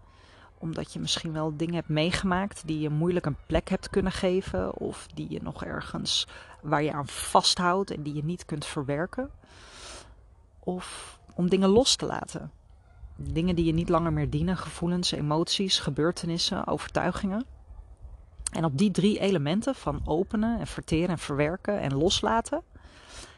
omdat 0.63 0.93
je 0.93 0.99
misschien 0.99 1.33
wel 1.33 1.57
dingen 1.57 1.73
hebt 1.73 1.87
meegemaakt 1.87 2.61
die 2.65 2.79
je 2.79 2.89
moeilijk 2.89 3.25
een 3.25 3.37
plek 3.45 3.69
hebt 3.69 3.89
kunnen 3.89 4.11
geven. 4.11 4.77
Of 4.77 5.07
die 5.13 5.29
je 5.29 5.41
nog 5.41 5.63
ergens 5.63 6.27
waar 6.61 6.83
je 6.83 6.93
aan 6.93 7.07
vasthoudt 7.07 7.91
en 7.91 8.03
die 8.03 8.13
je 8.13 8.23
niet 8.23 8.45
kunt 8.45 8.65
verwerken. 8.65 9.29
Of 10.59 11.19
om 11.33 11.49
dingen 11.49 11.69
los 11.69 11.95
te 11.95 12.05
laten. 12.05 12.51
Dingen 13.15 13.55
die 13.55 13.65
je 13.65 13.73
niet 13.73 13.89
langer 13.89 14.13
meer 14.13 14.29
dienen, 14.29 14.57
gevoelens, 14.57 15.11
emoties, 15.11 15.79
gebeurtenissen, 15.79 16.67
overtuigingen. 16.67 17.45
En 18.53 18.65
op 18.65 18.77
die 18.77 18.91
drie 18.91 19.19
elementen 19.19 19.75
van 19.75 20.01
openen 20.05 20.59
en 20.59 20.67
verteren 20.67 21.09
en 21.09 21.17
verwerken 21.17 21.79
en 21.79 21.93
loslaten, 21.93 22.61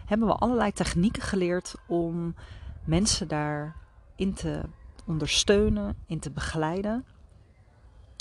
hebben 0.05 0.27
we 0.27 0.33
allerlei 0.33 0.71
technieken 0.71 1.21
geleerd 1.21 1.75
om 1.87 2.35
mensen 2.83 3.27
daarin 3.27 4.33
te 4.33 4.61
ondersteunen, 5.05 5.95
in 6.05 6.19
te 6.19 6.31
begeleiden. 6.31 7.05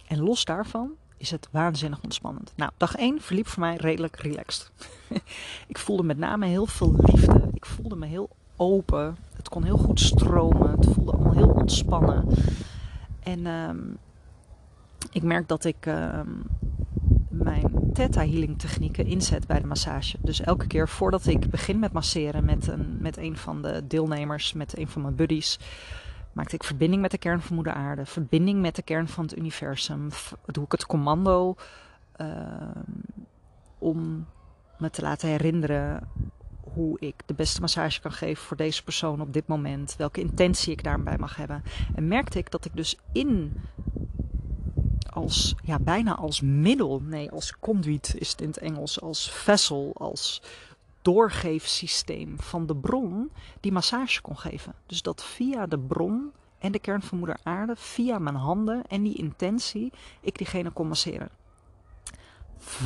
En 0.07 0.21
los 0.21 0.45
daarvan 0.45 0.93
is 1.17 1.31
het 1.31 1.49
waanzinnig 1.51 2.03
ontspannend. 2.03 2.53
Nou, 2.57 2.71
dag 2.77 2.95
1 2.97 3.21
verliep 3.21 3.47
voor 3.47 3.61
mij 3.61 3.77
redelijk 3.77 4.17
relaxed. 4.17 4.71
ik 5.73 5.79
voelde 5.79 6.03
met 6.03 6.19
name 6.19 6.47
heel 6.47 6.67
veel 6.67 6.95
liefde. 6.97 7.49
Ik 7.53 7.67
voelde 7.67 7.97
me 7.97 8.07
heel 8.07 8.31
open. 8.57 9.17
Het 9.37 9.49
kon 9.49 9.63
heel 9.63 9.79
goed 9.79 10.01
stromen. 10.01 10.71
Het 10.71 10.87
voelde 10.87 11.13
allemaal 11.13 11.33
heel 11.33 11.49
ontspannen. 11.49 12.27
En 13.23 13.47
ehm, 13.47 13.79
ik 15.11 15.23
merk 15.23 15.49
dat 15.49 15.65
ik 15.65 15.87
ehm, 15.87 16.31
mijn 17.37 17.93
Theta 17.93 18.21
Healing 18.21 18.59
technieken 18.59 19.07
inzet 19.07 19.47
bij 19.47 19.61
de 19.61 19.67
massage. 19.67 20.17
Dus 20.21 20.41
elke 20.41 20.67
keer 20.67 20.89
voordat 20.89 21.27
ik 21.27 21.51
begin 21.51 21.79
met 21.79 21.93
masseren 21.93 22.45
met 22.45 22.67
een, 22.67 22.97
met 23.01 23.17
een 23.17 23.37
van 23.37 23.63
de 23.63 23.87
deelnemers, 23.87 24.53
met 24.53 24.79
een 24.79 24.89
van 24.89 25.03
mijn 25.03 25.15
buddies, 25.15 25.59
maakte 26.33 26.55
ik 26.55 26.65
verbinding 26.65 27.03
met 27.03 27.11
de 27.11 27.19
kern 27.19 27.41
van 27.41 27.55
moeder 27.55 27.73
aarde, 27.73 28.07
verbinding 28.07 28.61
met 28.61 28.77
de 28.77 28.83
kern 28.83 29.09
van 29.09 29.25
het 29.25 29.37
universum. 29.37 30.09
Doe 30.47 30.65
ik 30.65 30.73
het 30.73 30.87
commando 30.87 31.57
ehm, 32.17 32.81
om 33.79 34.27
me 34.79 34.91
te 34.91 35.03
laten 35.03 35.29
herinneren 35.29 36.09
hoe 36.75 36.97
ik 37.01 37.15
de 37.27 37.35
beste 37.35 37.61
massage 37.61 38.01
kan 38.01 38.13
geven 38.13 38.45
voor 38.45 38.57
deze 38.57 38.85
persoon 38.85 39.21
op 39.21 39.33
dit 39.33 39.47
moment. 39.47 39.95
Welke 39.97 40.21
intentie 40.21 40.73
ik 40.73 40.85
daarbij 40.85 41.19
mag 41.19 41.37
hebben. 41.37 41.63
En 41.95 42.09
merkte 42.09 42.39
ik 42.39 42.51
dat 42.51 42.65
ik 42.65 42.77
dus 42.77 42.99
in 43.13 43.53
als, 45.15 45.55
ja, 45.63 45.79
bijna 45.79 46.15
als 46.15 46.41
middel, 46.41 47.01
nee, 47.01 47.31
als 47.31 47.59
conduit 47.59 48.15
is 48.19 48.31
het 48.31 48.41
in 48.41 48.49
het 48.49 48.59
Engels, 48.59 49.01
als 49.01 49.31
vessel, 49.31 49.93
als 49.95 50.43
doorgeefsysteem 51.03 52.41
van 52.41 52.67
de 52.67 52.77
bron 52.77 53.31
die 53.61 53.73
massage 53.73 54.21
kon 54.21 54.39
geven. 54.39 54.75
Dus 54.87 55.03
dat 55.03 55.25
via 55.25 55.67
de 55.67 55.79
bron 55.79 56.33
en 56.59 56.73
de 56.73 56.79
kern 56.79 57.03
van 57.03 57.19
moeder 57.19 57.37
aarde, 57.43 57.77
via 57.77 58.19
mijn 58.19 58.35
handen 58.35 58.87
en 58.87 59.03
die 59.03 59.17
intentie, 59.17 59.93
ik 60.21 60.39
diegene 60.39 60.71
kon 60.71 60.89
masseren. 60.89 61.29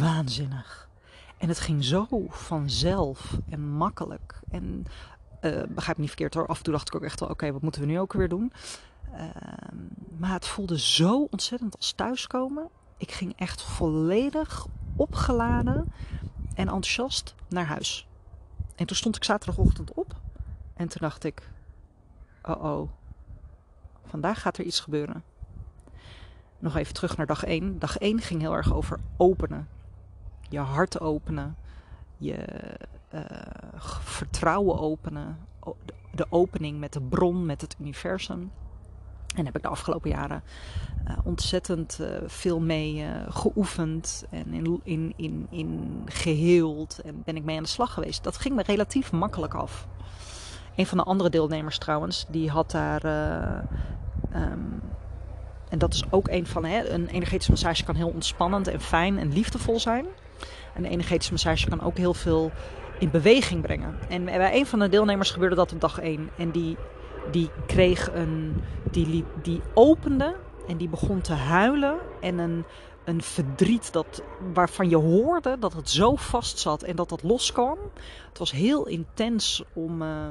Waanzinnig. 0.01 0.89
En 1.39 1.49
het 1.49 1.61
ging 1.61 1.85
zo 1.85 2.07
vanzelf 2.29 3.39
en 3.49 3.69
makkelijk. 3.69 4.41
En 4.51 4.85
uh, 5.41 5.63
begrijp 5.69 5.97
me 5.97 6.03
niet 6.03 6.09
verkeerd 6.09 6.35
hoor, 6.35 6.47
af 6.47 6.59
en 6.59 6.65
toe 6.65 6.73
dacht 6.73 6.89
ik 6.89 6.95
ook 6.95 7.03
echt 7.05 7.21
wel, 7.21 7.29
oké, 7.29 7.53
wat 7.53 7.63
moeten 7.63 7.81
we 7.81 7.87
nu 7.87 7.99
ook 7.99 8.13
weer 8.13 8.29
doen? 8.29 8.53
Uh, 9.15 9.21
maar 10.17 10.33
het 10.33 10.47
voelde 10.47 10.79
zo 10.79 11.29
ontzettend 11.31 11.77
als 11.77 11.93
thuiskomen. 11.93 12.69
Ik 12.97 13.11
ging 13.11 13.33
echt 13.37 13.63
volledig 13.63 14.67
opgeladen 14.97 15.93
en 16.55 16.69
enthousiast 16.69 17.35
naar 17.49 17.67
huis. 17.67 18.07
En 18.75 18.87
toen 18.87 18.97
stond 18.97 19.17
ik 19.17 19.25
zaterdagochtend 19.25 19.93
op 19.95 20.15
en 20.75 20.89
toen 20.89 21.01
dacht 21.01 21.25
ik: 21.25 21.51
oh 22.43 22.65
oh, 22.65 22.91
vandaag 24.05 24.41
gaat 24.41 24.59
er 24.59 24.65
iets 24.65 24.81
gebeuren. 24.81 25.23
Nog 26.59 26.77
even 26.77 26.95
terug 26.95 27.17
naar 27.17 27.27
dag 27.27 27.45
1. 27.45 27.79
Dag 27.79 27.99
1 27.99 28.21
ging 28.21 28.41
heel 28.41 28.55
erg 28.55 28.73
over 28.73 29.01
openen. 29.17 29.69
Je 30.49 30.59
hart 30.59 31.01
openen. 31.01 31.57
Je 32.17 32.45
uh, 33.15 33.21
vertrouwen 33.99 34.79
openen. 34.79 35.39
De 36.15 36.27
opening 36.31 36.79
met 36.79 36.93
de 36.93 37.01
bron, 37.01 37.47
met 37.47 37.61
het 37.61 37.77
universum. 37.81 38.53
En 39.37 39.45
heb 39.45 39.57
ik 39.57 39.63
de 39.63 39.69
afgelopen 39.69 40.11
jaren 40.11 40.43
uh, 41.09 41.17
ontzettend 41.25 41.99
uh, 42.01 42.09
veel 42.27 42.61
mee 42.61 42.95
uh, 42.95 43.07
geoefend 43.29 44.25
en 44.31 44.53
in, 44.53 44.81
in, 44.85 45.13
in, 45.17 45.47
in 45.51 46.03
geheeld. 46.05 47.01
En 47.05 47.23
ben 47.25 47.37
ik 47.37 47.45
mee 47.45 47.57
aan 47.57 47.63
de 47.63 47.69
slag 47.69 47.93
geweest. 47.93 48.25
Dat 48.25 48.37
ging 48.37 48.55
me 48.55 48.63
relatief 48.63 49.13
makkelijk 49.13 49.55
af. 49.55 49.87
Een 50.77 50.87
van 50.87 50.99
de 50.99 51.05
andere 51.05 51.31
deelnemers 51.31 51.79
trouwens, 51.79 52.27
die 52.29 52.51
had 52.51 52.71
daar. 52.71 53.05
Um, 54.35 54.83
en 55.69 55.79
dat 55.79 55.95
is 55.95 56.03
ook 56.11 56.29
een 56.29 56.47
van. 56.47 56.65
Hè, 56.65 56.89
een 56.89 57.09
energetische 57.09 57.51
massage 57.51 57.85
kan 57.85 57.95
heel 57.95 58.09
ontspannend 58.09 58.69
en 58.69 58.81
fijn 58.81 59.19
en 59.19 59.33
liefdevol 59.33 59.81
zijn. 59.81 60.07
En 60.75 60.85
een 60.85 60.91
energetische 60.91 61.33
massage 61.33 61.69
kan 61.69 61.81
ook 61.81 61.97
heel 61.97 62.15
veel 62.15 62.51
in 62.99 63.11
beweging 63.11 63.63
brengen. 63.63 63.95
En 64.09 64.25
bij 64.25 64.59
een 64.59 64.67
van 64.67 64.79
de 64.79 64.89
deelnemers 64.89 65.31
gebeurde 65.31 65.57
dat 65.57 65.73
op 65.73 65.81
dag 65.81 65.99
1. 65.99 66.31
En 66.37 66.51
die 66.51 66.77
die 67.31 67.51
kreeg 67.67 68.15
een. 68.15 68.63
Die, 68.91 69.25
die 69.43 69.61
opende 69.75 70.37
en 70.67 70.77
die 70.77 70.89
begon 70.89 71.21
te 71.21 71.33
huilen. 71.33 71.99
En 72.21 72.39
een, 72.39 72.65
een 73.05 73.23
verdriet 73.23 73.93
dat, 73.93 74.23
waarvan 74.53 74.89
je 74.89 74.97
hoorde 74.97 75.57
dat 75.59 75.73
het 75.73 75.91
zo 75.91 76.17
vast 76.17 76.59
zat 76.59 76.83
en 76.83 76.97
dat 76.97 77.09
dat 77.09 77.23
loskwam. 77.23 77.79
Het 78.29 78.39
was 78.39 78.53
heel 78.53 78.87
intens 78.87 79.65
om. 79.73 80.03
Uh, 80.03 80.29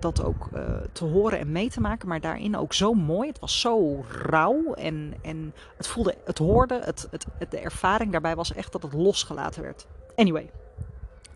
dat 0.00 0.24
ook 0.24 0.48
uh, 0.54 0.60
te 0.92 1.04
horen 1.04 1.38
en 1.38 1.52
mee 1.52 1.70
te 1.70 1.80
maken, 1.80 2.08
maar 2.08 2.20
daarin 2.20 2.56
ook 2.56 2.72
zo 2.72 2.94
mooi. 2.94 3.28
Het 3.28 3.38
was 3.38 3.60
zo 3.60 4.04
rauw 4.08 4.74
en, 4.74 5.14
en 5.22 5.54
het 5.76 5.86
voelde, 5.86 6.14
het 6.24 6.38
hoorde, 6.38 6.80
het, 6.84 7.08
het, 7.10 7.26
de 7.48 7.58
ervaring 7.58 8.12
daarbij 8.12 8.36
was 8.36 8.52
echt 8.52 8.72
dat 8.72 8.82
het 8.82 8.92
losgelaten 8.92 9.62
werd. 9.62 9.86
Anyway, 10.16 10.50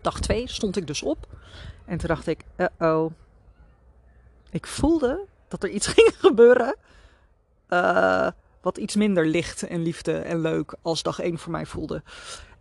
dag 0.01 0.19
2 0.19 0.47
stond 0.49 0.77
ik 0.77 0.87
dus 0.87 1.03
op 1.03 1.27
en 1.85 1.97
toen 1.97 2.07
dacht 2.07 2.27
ik, 2.27 2.43
uh-oh, 2.57 3.11
ik 4.57 4.67
voelde 4.67 5.25
dat 5.47 5.63
er 5.63 5.69
iets 5.69 5.87
ging 5.95 6.13
gebeuren. 6.17 6.75
Uh, 7.69 8.27
wat 8.61 8.77
iets 8.77 8.95
minder 8.95 9.25
licht 9.25 9.63
en 9.63 9.81
liefde 9.81 10.17
en 10.17 10.39
leuk 10.41 10.75
als 10.81 11.03
dag 11.03 11.19
1 11.19 11.37
voor 11.37 11.51
mij 11.51 11.65
voelde. 11.65 12.03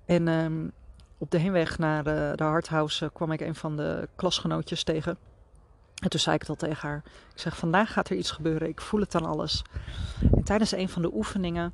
En 0.04 0.28
um, 0.28 0.72
op 1.18 1.30
de 1.30 1.38
heenweg 1.38 1.78
naar 1.78 2.04
de, 2.04 2.32
de 2.34 2.44
Hardhouse 2.44 3.10
kwam 3.12 3.32
ik 3.32 3.40
een 3.40 3.54
van 3.54 3.76
de 3.76 4.08
klasgenootjes 4.16 4.82
tegen. 4.82 5.18
En 6.02 6.08
toen 6.08 6.20
zei 6.20 6.36
ik 6.36 6.46
dat 6.46 6.58
tegen 6.58 6.88
haar. 6.88 7.02
Ik 7.34 7.40
zeg, 7.40 7.56
vandaag 7.56 7.92
gaat 7.92 8.08
er 8.08 8.16
iets 8.16 8.30
gebeuren. 8.30 8.68
Ik 8.68 8.80
voel 8.80 9.00
het 9.00 9.14
aan 9.14 9.24
alles. 9.24 9.64
En 10.32 10.42
tijdens 10.44 10.72
een 10.72 10.88
van 10.88 11.02
de 11.02 11.14
oefeningen 11.14 11.72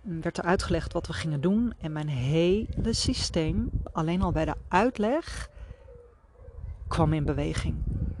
mm, 0.00 0.22
werd 0.22 0.38
er 0.38 0.44
uitgelegd 0.44 0.92
wat 0.92 1.06
we 1.06 1.12
gingen 1.12 1.40
doen. 1.40 1.74
En 1.78 1.92
mijn 1.92 2.08
hele 2.08 2.92
systeem, 2.92 3.70
alleen 3.92 4.22
al 4.22 4.32
bij 4.32 4.44
de 4.44 4.54
uitleg, 4.68 5.48
kwam 6.88 7.12
in 7.12 7.24
beweging. 7.24 7.76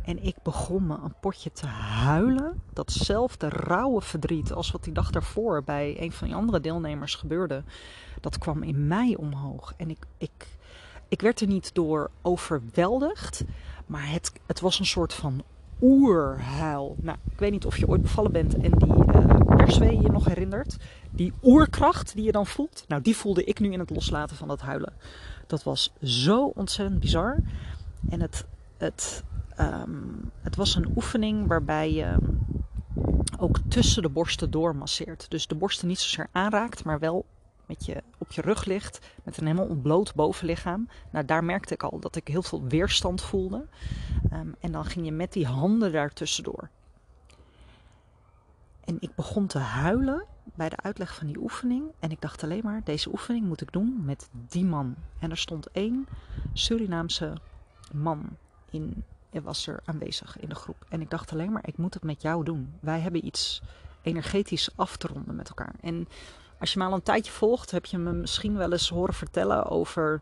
En 0.06 0.22
ik 0.22 0.36
begon 0.42 0.86
me 0.86 0.94
een 0.94 1.14
potje 1.20 1.52
te 1.52 1.66
huilen. 1.66 2.62
Datzelfde 2.72 3.48
rauwe 3.48 4.00
verdriet 4.00 4.52
als 4.52 4.70
wat 4.70 4.84
die 4.84 4.92
dag 4.92 5.10
daarvoor 5.10 5.62
bij 5.64 5.96
een 6.00 6.12
van 6.12 6.26
die 6.26 6.36
andere 6.36 6.60
deelnemers 6.60 7.14
gebeurde. 7.14 7.62
Dat 8.20 8.38
kwam 8.38 8.62
in 8.62 8.86
mij 8.86 9.16
omhoog. 9.18 9.74
En 9.76 9.90
ik, 9.90 10.06
ik, 10.18 10.46
ik 11.08 11.20
werd 11.20 11.40
er 11.40 11.46
niet 11.46 11.74
door 11.74 12.10
overweldigd. 12.22 13.44
Maar 13.86 14.10
het, 14.10 14.32
het 14.46 14.60
was 14.60 14.78
een 14.78 14.86
soort 14.86 15.14
van 15.14 15.42
oerhuil. 15.80 16.96
Nou, 17.00 17.18
ik 17.30 17.38
weet 17.38 17.50
niet 17.50 17.66
of 17.66 17.76
je 17.76 17.88
ooit 17.88 18.02
bevallen 18.02 18.32
bent 18.32 18.54
en 18.54 18.70
die 18.70 18.94
uh, 19.80 20.02
je 20.02 20.10
nog 20.10 20.24
herinnert. 20.24 20.76
Die 21.10 21.32
oerkracht 21.42 22.14
die 22.14 22.24
je 22.24 22.32
dan 22.32 22.46
voelt. 22.46 22.84
Nou, 22.88 23.02
die 23.02 23.16
voelde 23.16 23.44
ik 23.44 23.60
nu 23.60 23.72
in 23.72 23.78
het 23.78 23.90
loslaten 23.90 24.36
van 24.36 24.48
dat 24.48 24.60
huilen. 24.60 24.92
Dat 25.46 25.62
was 25.62 25.92
zo 26.02 26.52
ontzettend 26.54 27.00
bizar. 27.00 27.42
En 28.08 28.20
het, 28.20 28.44
het, 28.76 29.24
um, 29.60 30.30
het 30.40 30.56
was 30.56 30.74
een 30.74 30.92
oefening 30.96 31.46
waarbij 31.46 31.92
je 31.92 32.16
ook 33.38 33.58
tussen 33.68 34.02
de 34.02 34.08
borsten 34.08 34.50
door 34.50 34.76
masseert. 34.76 35.30
Dus 35.30 35.46
de 35.46 35.54
borsten 35.54 35.88
niet 35.88 35.98
zozeer 35.98 36.28
aanraakt, 36.32 36.84
maar 36.84 36.98
wel 36.98 37.26
met 37.66 37.84
je, 37.84 38.02
op 38.18 38.32
je 38.32 38.40
rug 38.40 38.64
ligt 38.64 39.06
met 39.22 39.36
een 39.36 39.46
helemaal 39.46 39.68
ontbloot 39.68 40.14
bovenlichaam. 40.14 40.88
Nou, 41.10 41.24
daar 41.24 41.44
merkte 41.44 41.74
ik 41.74 41.82
al 41.82 41.98
dat 41.98 42.16
ik 42.16 42.28
heel 42.28 42.42
veel 42.42 42.64
weerstand 42.64 43.22
voelde. 43.22 43.66
Um, 44.32 44.54
en 44.60 44.72
dan 44.72 44.84
ging 44.84 45.04
je 45.04 45.12
met 45.12 45.32
die 45.32 45.46
handen 45.46 45.92
daar 45.92 46.12
tussendoor. 46.12 46.68
En 48.84 48.96
ik 49.00 49.14
begon 49.14 49.46
te 49.46 49.58
huilen 49.58 50.24
bij 50.54 50.68
de 50.68 50.76
uitleg 50.76 51.14
van 51.14 51.26
die 51.26 51.38
oefening. 51.38 51.84
En 51.98 52.10
ik 52.10 52.20
dacht 52.20 52.42
alleen 52.42 52.64
maar, 52.64 52.80
deze 52.84 53.10
oefening 53.10 53.46
moet 53.46 53.60
ik 53.60 53.72
doen 53.72 54.02
met 54.04 54.28
die 54.48 54.64
man. 54.64 54.94
En 55.18 55.30
er 55.30 55.38
stond 55.38 55.70
één 55.70 56.06
Surinaamse 56.52 57.32
man 57.92 58.36
in, 58.70 59.04
was 59.42 59.66
er 59.66 59.80
aanwezig 59.84 60.38
in 60.38 60.48
de 60.48 60.54
groep. 60.54 60.84
En 60.88 61.00
ik 61.00 61.10
dacht 61.10 61.32
alleen 61.32 61.52
maar, 61.52 61.66
ik 61.66 61.76
moet 61.76 61.94
het 61.94 62.02
met 62.02 62.22
jou 62.22 62.44
doen. 62.44 62.74
Wij 62.80 63.00
hebben 63.00 63.26
iets 63.26 63.62
energetisch 64.02 64.70
af 64.76 64.96
te 64.96 65.06
ronden 65.06 65.36
met 65.36 65.48
elkaar. 65.48 65.74
En 65.80 66.08
als 66.58 66.72
je 66.72 66.78
me 66.78 66.84
al 66.84 66.92
een 66.92 67.02
tijdje 67.02 67.32
volgt, 67.32 67.70
heb 67.70 67.86
je 67.86 67.98
me 67.98 68.12
misschien 68.12 68.56
wel 68.56 68.72
eens 68.72 68.88
horen 68.88 69.14
vertellen 69.14 69.64
over 69.66 70.20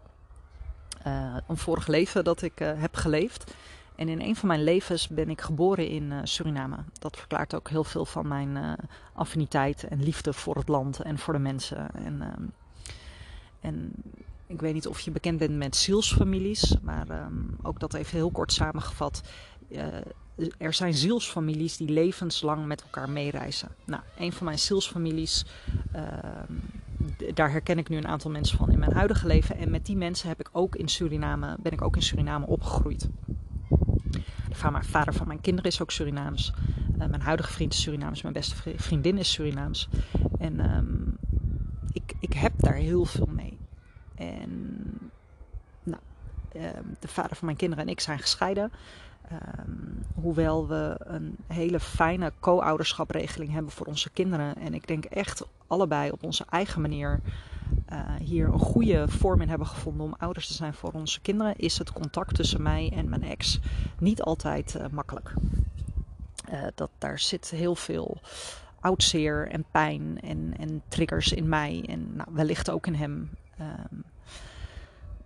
uh, 1.06 1.36
een 1.48 1.56
vorig 1.56 1.86
leven 1.86 2.24
dat 2.24 2.42
ik 2.42 2.60
uh, 2.60 2.80
heb 2.80 2.96
geleefd. 2.96 3.54
En 3.96 4.08
in 4.08 4.20
een 4.20 4.36
van 4.36 4.48
mijn 4.48 4.64
levens 4.64 5.08
ben 5.08 5.30
ik 5.30 5.40
geboren 5.40 5.88
in 5.88 6.02
uh, 6.10 6.18
Suriname. 6.22 6.76
Dat 6.98 7.16
verklaart 7.16 7.54
ook 7.54 7.68
heel 7.68 7.84
veel 7.84 8.04
van 8.04 8.28
mijn 8.28 8.78
affiniteit 9.12 9.84
en 9.84 10.02
liefde 10.02 10.32
voor 10.32 10.56
het 10.56 10.68
land 10.68 11.00
en 11.00 11.18
voor 11.18 11.32
de 11.32 11.40
mensen. 11.40 11.94
En, 11.94 12.22
ehm, 12.22 12.44
en 13.60 13.92
ik 14.46 14.60
weet 14.60 14.74
niet 14.74 14.86
of 14.86 15.00
je 15.00 15.10
bekend 15.10 15.38
bent 15.38 15.56
met 15.56 15.76
zielsfamilies, 15.76 16.76
maar 16.82 17.24
um, 17.24 17.56
ook 17.62 17.80
dat 17.80 17.94
even 17.94 18.16
heel 18.16 18.30
kort 18.30 18.52
samengevat 18.52 19.22
er 20.58 20.72
zijn 20.72 20.94
zielsfamilies 20.94 21.76
die 21.76 21.88
levenslang 21.88 22.66
met 22.66 22.82
elkaar 22.82 23.10
meereizen. 23.10 23.68
Nou, 23.84 24.02
een 24.18 24.32
van 24.32 24.46
mijn 24.46 24.58
zielsfamilies, 24.58 25.44
uh, 25.96 26.02
daar 27.34 27.50
herken 27.50 27.78
ik 27.78 27.88
nu 27.88 27.96
een 27.96 28.08
aantal 28.08 28.30
mensen 28.30 28.58
van 28.58 28.70
in 28.70 28.78
mijn 28.78 28.92
huidige 28.92 29.26
leven. 29.26 29.56
En 29.56 29.70
met 29.70 29.86
die 29.86 29.96
mensen 29.96 30.28
heb 30.28 30.40
ik 30.40 30.48
ook 30.52 30.76
in 30.76 30.88
Suriname, 30.88 31.56
ben 31.62 31.72
ik 31.72 31.82
ook 31.82 31.96
in 31.96 32.02
Suriname 32.02 32.46
opgegroeid. 32.46 33.08
De 34.48 34.82
vader 34.82 35.14
van 35.14 35.26
mijn 35.26 35.40
kinderen 35.40 35.70
is 35.70 35.82
ook 35.82 35.90
Surinaams. 35.90 36.52
Uh, 36.98 37.06
mijn 37.06 37.20
huidige 37.20 37.52
vriend 37.52 37.72
is 37.72 37.82
Surinaams. 37.82 38.22
Mijn 38.22 38.34
beste 38.34 38.54
vriendin 38.76 39.18
is 39.18 39.32
Surinaams. 39.32 39.88
En 40.38 40.76
um, 40.76 41.16
ik, 41.92 42.14
ik 42.20 42.32
heb 42.32 42.52
daar 42.56 42.74
heel 42.74 43.04
veel 43.04 43.28
mee. 43.32 43.58
En 44.14 44.80
nou, 45.82 46.00
uh, 46.56 46.62
de 46.98 47.08
vader 47.08 47.36
van 47.36 47.46
mijn 47.46 47.58
kinderen 47.58 47.84
en 47.84 47.90
ik 47.90 48.00
zijn 48.00 48.18
gescheiden. 48.18 48.72
Um, 49.32 50.02
hoewel 50.14 50.68
we 50.68 50.96
een 50.98 51.36
hele 51.46 51.80
fijne 51.80 52.32
co-ouderschapregeling 52.40 53.52
hebben 53.52 53.72
voor 53.72 53.86
onze 53.86 54.10
kinderen. 54.10 54.56
En 54.56 54.74
ik 54.74 54.86
denk 54.86 55.04
echt 55.04 55.46
allebei 55.66 56.10
op 56.10 56.22
onze 56.22 56.44
eigen 56.50 56.80
manier 56.80 57.20
uh, 57.92 58.14
hier 58.18 58.46
een 58.46 58.58
goede 58.58 59.08
vorm 59.08 59.40
in 59.40 59.48
hebben 59.48 59.66
gevonden 59.66 60.06
om 60.06 60.14
ouders 60.18 60.46
te 60.46 60.52
zijn 60.52 60.74
voor 60.74 60.90
onze 60.90 61.20
kinderen, 61.20 61.56
is 61.56 61.78
het 61.78 61.92
contact 61.92 62.34
tussen 62.34 62.62
mij 62.62 62.92
en 62.94 63.08
mijn 63.08 63.22
ex 63.22 63.60
niet 63.98 64.22
altijd 64.22 64.74
uh, 64.74 64.84
makkelijk. 64.90 65.34
Uh, 66.52 66.62
dat, 66.74 66.90
daar 66.98 67.18
zit 67.18 67.50
heel 67.50 67.74
veel 67.74 68.20
oud 68.80 69.02
zeer 69.02 69.48
en 69.48 69.64
pijn 69.70 70.20
en, 70.20 70.54
en 70.58 70.82
triggers 70.88 71.32
in 71.32 71.48
mij 71.48 71.84
en 71.88 72.16
nou, 72.16 72.28
wellicht 72.32 72.70
ook 72.70 72.86
in 72.86 72.94
hem. 72.94 73.30
Um, 73.60 74.04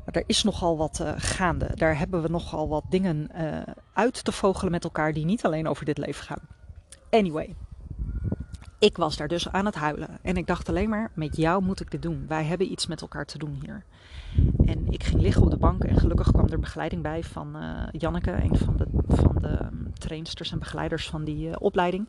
maar 0.04 0.16
er 0.16 0.24
is 0.26 0.42
nogal 0.42 0.76
wat 0.76 0.98
uh, 1.02 1.12
gaande. 1.16 1.70
Daar 1.74 1.98
hebben 1.98 2.22
we 2.22 2.28
nogal 2.28 2.68
wat 2.68 2.84
dingen 2.88 3.28
uh, 3.36 3.58
uit 3.92 4.24
te 4.24 4.32
vogelen 4.32 4.72
met 4.72 4.84
elkaar 4.84 5.12
die 5.12 5.24
niet 5.24 5.44
alleen 5.44 5.68
over 5.68 5.84
dit 5.84 5.98
leven 5.98 6.24
gaan. 6.24 6.40
Anyway, 7.10 7.54
ik 8.78 8.96
was 8.96 9.16
daar 9.16 9.28
dus 9.28 9.48
aan 9.48 9.64
het 9.64 9.74
huilen. 9.74 10.18
En 10.22 10.36
ik 10.36 10.46
dacht 10.46 10.68
alleen 10.68 10.88
maar, 10.88 11.10
met 11.14 11.36
jou 11.36 11.62
moet 11.62 11.80
ik 11.80 11.90
dit 11.90 12.02
doen. 12.02 12.24
Wij 12.28 12.44
hebben 12.44 12.70
iets 12.70 12.86
met 12.86 13.00
elkaar 13.00 13.24
te 13.24 13.38
doen 13.38 13.58
hier. 13.62 13.84
En 14.66 14.92
ik 14.92 15.04
ging 15.04 15.20
liggen 15.20 15.42
op 15.42 15.50
de 15.50 15.56
bank 15.56 15.84
en 15.84 15.96
gelukkig 15.96 16.30
kwam 16.30 16.46
er 16.48 16.58
begeleiding 16.58 17.02
bij 17.02 17.22
van 17.22 17.56
uh, 17.56 17.82
Janneke, 17.92 18.32
een 18.32 18.58
van 18.58 18.76
de, 18.76 18.86
van 19.08 19.36
de 19.40 19.58
um, 19.62 19.92
trainsters 19.98 20.52
en 20.52 20.58
begeleiders 20.58 21.08
van 21.08 21.24
die 21.24 21.60
opleiding. 21.60 22.08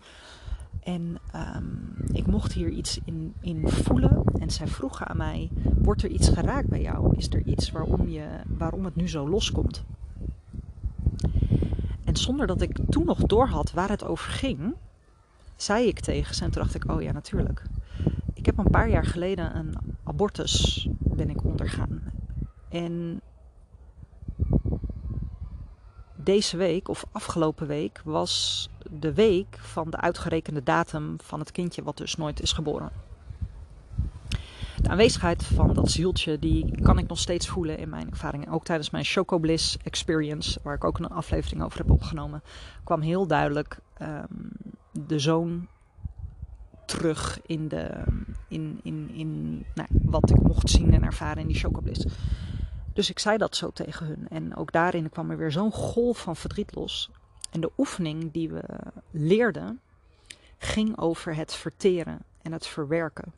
En 0.80 1.18
um, 1.36 1.94
ik 2.12 2.28
mocht 2.28 2.54
hier 2.54 2.70
iets 2.70 3.00
in, 3.06 3.34
in 3.42 3.70
voelen. 3.70 4.24
En 4.40 4.50
zij 4.50 4.68
vroegen 4.68 5.08
aan 5.08 5.18
mij: 5.18 5.50
Wordt 5.78 6.04
er 6.04 6.10
iets 6.10 6.30
geraakt 6.30 6.68
bij 6.68 6.82
jou? 6.82 7.16
Is 7.18 7.30
er 7.30 7.42
iets 7.46 7.72
waarom, 7.72 8.10
je, 8.10 8.28
waarom 8.48 8.86
het 8.86 8.96
nu 8.96 9.10
zo 9.10 9.30
loskomt? 9.30 9.84
En 12.04 12.16
zonder 12.16 12.48
dat 12.48 12.62
ik 12.62 12.78
toen 12.90 13.06
nog 13.06 13.18
doorhad 13.18 13.72
waar 13.72 13.90
het 13.90 14.04
over 14.04 14.32
ging, 14.32 14.76
zei 15.56 15.88
ik 15.88 16.00
tegen 16.00 16.36
ze. 16.36 16.44
En 16.44 16.52
toen 16.52 16.62
dacht 16.62 16.76
ik: 16.76 16.92
Oh 16.92 17.02
ja, 17.02 17.12
natuurlijk. 17.12 17.64
Ik 18.34 18.46
heb 18.46 18.58
een 18.58 18.72
paar 18.72 18.90
jaar 18.90 19.06
geleden 19.06 19.56
een 19.58 19.76
abortus 20.04 20.88
ben 21.00 21.30
ik 21.30 21.44
ondergaan. 21.44 22.02
En 22.70 23.22
deze 26.16 26.58
week 26.58 26.88
of 26.88 27.06
afgelopen 27.12 27.68
week 27.68 28.02
was 28.04 28.70
de 28.90 29.14
week 29.14 29.58
van 29.60 29.90
de 29.90 29.98
uitgerekende 29.98 30.64
datum 30.64 31.16
van 31.24 31.40
het 31.40 31.52
kindje 31.52 31.84
wat 31.84 31.98
dus 31.98 32.16
nooit 32.16 32.42
is 32.42 32.52
geboren. 32.52 32.92
De 34.82 34.90
aanwezigheid 34.90 35.44
van 35.44 35.74
dat 35.74 35.92
zieltje, 35.92 36.40
die 36.40 36.82
kan 36.82 36.98
ik 36.98 37.08
nog 37.08 37.20
steeds 37.20 37.48
voelen 37.48 37.78
in 37.78 37.90
mijn 37.90 38.10
ervaringen. 38.10 38.50
Ook 38.50 38.64
tijdens 38.64 38.90
mijn 38.90 39.04
Choco 39.04 39.38
Bliss 39.38 39.78
Experience, 39.84 40.60
waar 40.64 40.76
ik 40.76 40.84
ook 40.84 41.00
een 41.00 41.08
aflevering 41.08 41.64
over 41.64 41.78
heb 41.80 41.92
opgenomen, 41.92 42.44
kwam 42.84 43.02
heel 43.02 43.28
duidelijk 43.28 43.80
um, 44.02 44.52
de 44.92 45.20
zoon 45.20 45.68
terug 46.86 47.40
in, 47.46 47.68
de, 47.68 48.04
in, 48.48 48.80
in, 48.84 49.10
in 49.14 49.66
nou, 49.76 49.88
wat 49.92 50.30
ik 50.30 50.42
mocht 50.42 50.70
zien 50.70 50.94
en 50.94 51.04
ervaren 51.04 51.42
in 51.42 51.48
die 51.48 51.58
Choco 51.58 51.82
Bliss. 51.82 52.06
Dus 52.94 53.10
ik 53.10 53.20
zei 53.20 53.38
dat 53.38 53.56
zo 53.56 53.72
tegen 53.72 54.06
hun. 54.06 54.28
En 54.30 54.56
ook 54.56 54.72
daarin 54.72 55.10
kwam 55.10 55.32
er 55.32 55.38
weer 55.38 55.52
zo'n 55.52 55.72
golf 55.72 56.18
van 56.18 56.36
verdriet 56.36 56.76
los. 56.76 57.10
En 57.50 57.62
de 57.62 57.72
oefening 57.78 58.32
die 58.32 58.50
we 58.50 58.64
leerden 59.12 59.80
ging 60.58 60.98
over 60.98 61.36
het 61.36 61.54
verteren 61.54 62.20
en 62.42 62.52
het 62.52 62.68
verwerken. 62.68 63.34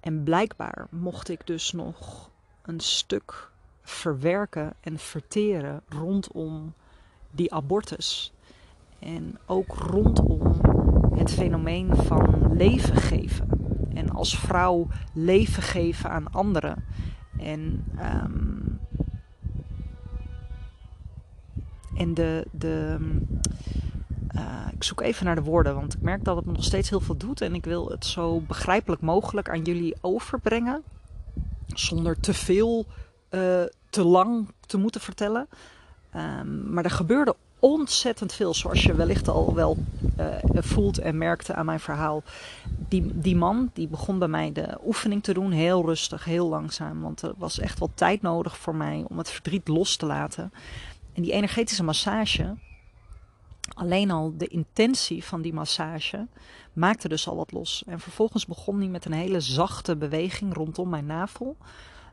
En 0.00 0.22
blijkbaar 0.22 0.86
mocht 0.90 1.28
ik 1.28 1.46
dus 1.46 1.72
nog 1.72 2.30
een 2.62 2.80
stuk 2.80 3.50
verwerken 3.82 4.74
en 4.80 4.98
verteren 4.98 5.82
rondom 5.88 6.74
die 7.30 7.54
abortus. 7.54 8.32
En 8.98 9.38
ook 9.46 9.74
rondom 9.74 10.60
het 11.14 11.30
fenomeen 11.30 11.96
van 11.96 12.56
leven 12.56 12.96
geven. 12.96 13.48
En 13.94 14.10
als 14.10 14.38
vrouw 14.38 14.86
leven 15.12 15.62
geven 15.62 16.10
aan 16.10 16.32
anderen. 16.32 16.84
En 17.38 17.84
um, 18.22 18.75
En 21.98 22.14
de, 22.14 22.46
de 22.50 22.96
uh, 24.34 24.66
ik 24.72 24.84
zoek 24.84 25.00
even 25.00 25.24
naar 25.24 25.34
de 25.34 25.42
woorden, 25.42 25.74
want 25.74 25.94
ik 25.94 26.00
merk 26.00 26.24
dat 26.24 26.36
het 26.36 26.44
me 26.44 26.52
nog 26.52 26.64
steeds 26.64 26.90
heel 26.90 27.00
veel 27.00 27.16
doet. 27.16 27.40
En 27.40 27.54
ik 27.54 27.64
wil 27.64 27.88
het 27.88 28.06
zo 28.06 28.40
begrijpelijk 28.40 29.02
mogelijk 29.02 29.48
aan 29.48 29.62
jullie 29.62 29.96
overbrengen. 30.00 30.82
Zonder 31.66 32.20
te 32.20 32.34
veel, 32.34 32.86
uh, 33.30 33.40
te 33.90 34.04
lang 34.04 34.48
te 34.66 34.78
moeten 34.78 35.00
vertellen. 35.00 35.48
Um, 36.16 36.72
maar 36.72 36.84
er 36.84 36.90
gebeurde 36.90 37.36
ontzettend 37.58 38.32
veel, 38.32 38.54
zoals 38.54 38.82
je 38.82 38.94
wellicht 38.94 39.28
al 39.28 39.54
wel 39.54 39.76
uh, 40.18 40.26
voelt 40.52 40.98
en 40.98 41.18
merkte 41.18 41.54
aan 41.54 41.66
mijn 41.66 41.80
verhaal. 41.80 42.22
Die, 42.88 43.18
die 43.18 43.36
man 43.36 43.70
die 43.72 43.88
begon 43.88 44.18
bij 44.18 44.28
mij 44.28 44.52
de 44.52 44.78
oefening 44.86 45.22
te 45.22 45.34
doen, 45.34 45.50
heel 45.50 45.84
rustig, 45.84 46.24
heel 46.24 46.48
langzaam. 46.48 47.00
Want 47.00 47.22
er 47.22 47.32
was 47.36 47.58
echt 47.58 47.78
wel 47.78 47.90
tijd 47.94 48.22
nodig 48.22 48.58
voor 48.58 48.74
mij 48.74 49.04
om 49.08 49.18
het 49.18 49.30
verdriet 49.30 49.68
los 49.68 49.96
te 49.96 50.06
laten. 50.06 50.52
En 51.16 51.22
die 51.22 51.32
energetische 51.32 51.82
massage, 51.82 52.54
alleen 53.74 54.10
al 54.10 54.36
de 54.36 54.46
intentie 54.46 55.24
van 55.24 55.42
die 55.42 55.52
massage, 55.52 56.26
maakte 56.72 57.08
dus 57.08 57.28
al 57.28 57.36
wat 57.36 57.52
los. 57.52 57.82
En 57.86 58.00
vervolgens 58.00 58.46
begon 58.46 58.78
hij 58.78 58.88
met 58.88 59.04
een 59.04 59.12
hele 59.12 59.40
zachte 59.40 59.96
beweging 59.96 60.54
rondom 60.54 60.88
mijn 60.88 61.06
navel. 61.06 61.56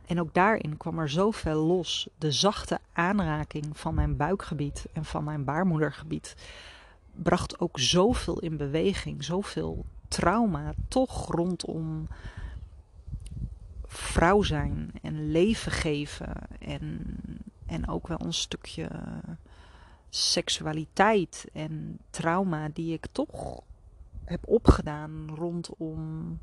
En 0.06 0.20
ook 0.20 0.34
daarin 0.34 0.78
kwam 0.78 1.00
er 1.00 1.10
zoveel 1.10 1.66
los. 1.66 2.08
De 2.18 2.32
zachte 2.32 2.80
aanraking 2.94 3.78
van 3.78 3.94
mijn 3.94 4.18
buikgebied 4.18 4.86
en 4.94 5.06
van 5.06 5.24
mijn 5.24 5.44
baarmoedergebied 5.44 6.36
bracht 7.12 7.60
ook 7.60 7.80
zoveel 7.80 8.39
in 8.39 8.58
beweging, 8.58 9.24
zoveel 9.24 9.86
trauma 10.08 10.74
toch 10.88 11.32
rondom 11.32 12.08
vrouw 13.86 14.42
zijn 14.42 14.92
en 15.02 15.32
leven 15.32 15.72
geven 15.72 16.34
en 16.60 17.18
en 17.74 17.88
ook 17.88 18.08
wel 18.08 18.22
een 18.22 18.34
stukje 18.34 18.90
seksualiteit 20.10 21.46
en 21.54 22.00
trauma 22.10 22.70
die 22.74 22.94
ik 22.94 23.06
toch 23.12 23.62
heb 24.24 24.48
opgedaan 24.48 25.30
rondom 25.36 26.40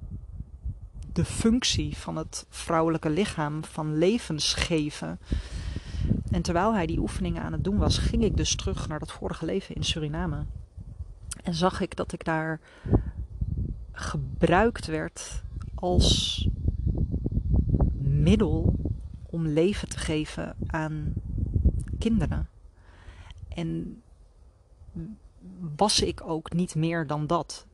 de 1.12 1.24
functie 1.24 1.96
van 1.96 2.16
het 2.16 2.46
vrouwelijke 2.48 3.10
lichaam, 3.10 3.64
van 3.64 3.98
levensgeven. 3.98 5.18
En 6.30 6.42
terwijl 6.42 6.74
hij 6.74 6.86
die 6.86 6.98
oefeningen 6.98 7.42
aan 7.42 7.52
het 7.52 7.64
doen 7.64 7.76
was, 7.76 7.98
ging 7.98 8.22
ik 8.22 8.36
dus 8.36 8.56
terug 8.56 8.88
naar 8.88 8.98
dat 8.98 9.12
vorige 9.12 9.44
leven 9.44 9.74
in 9.74 9.84
Suriname. 9.84 10.44
En 11.42 11.54
zag 11.54 11.80
ik 11.80 11.96
dat 11.96 12.12
ik 12.12 12.24
daar 12.24 12.60
gebruikt 13.92 14.86
werd 14.86 15.42
als 15.74 16.48
middel 17.98 18.79
om 19.30 19.46
leven 19.46 19.88
te 19.88 19.98
geven 19.98 20.56
aan 20.66 21.12
kinderen. 21.98 22.48
En 23.48 24.02
was 25.76 26.00
ik 26.00 26.20
ook 26.24 26.52
niet 26.52 26.74
meer 26.74 27.06
dan 27.06 27.26
dat. 27.26 27.66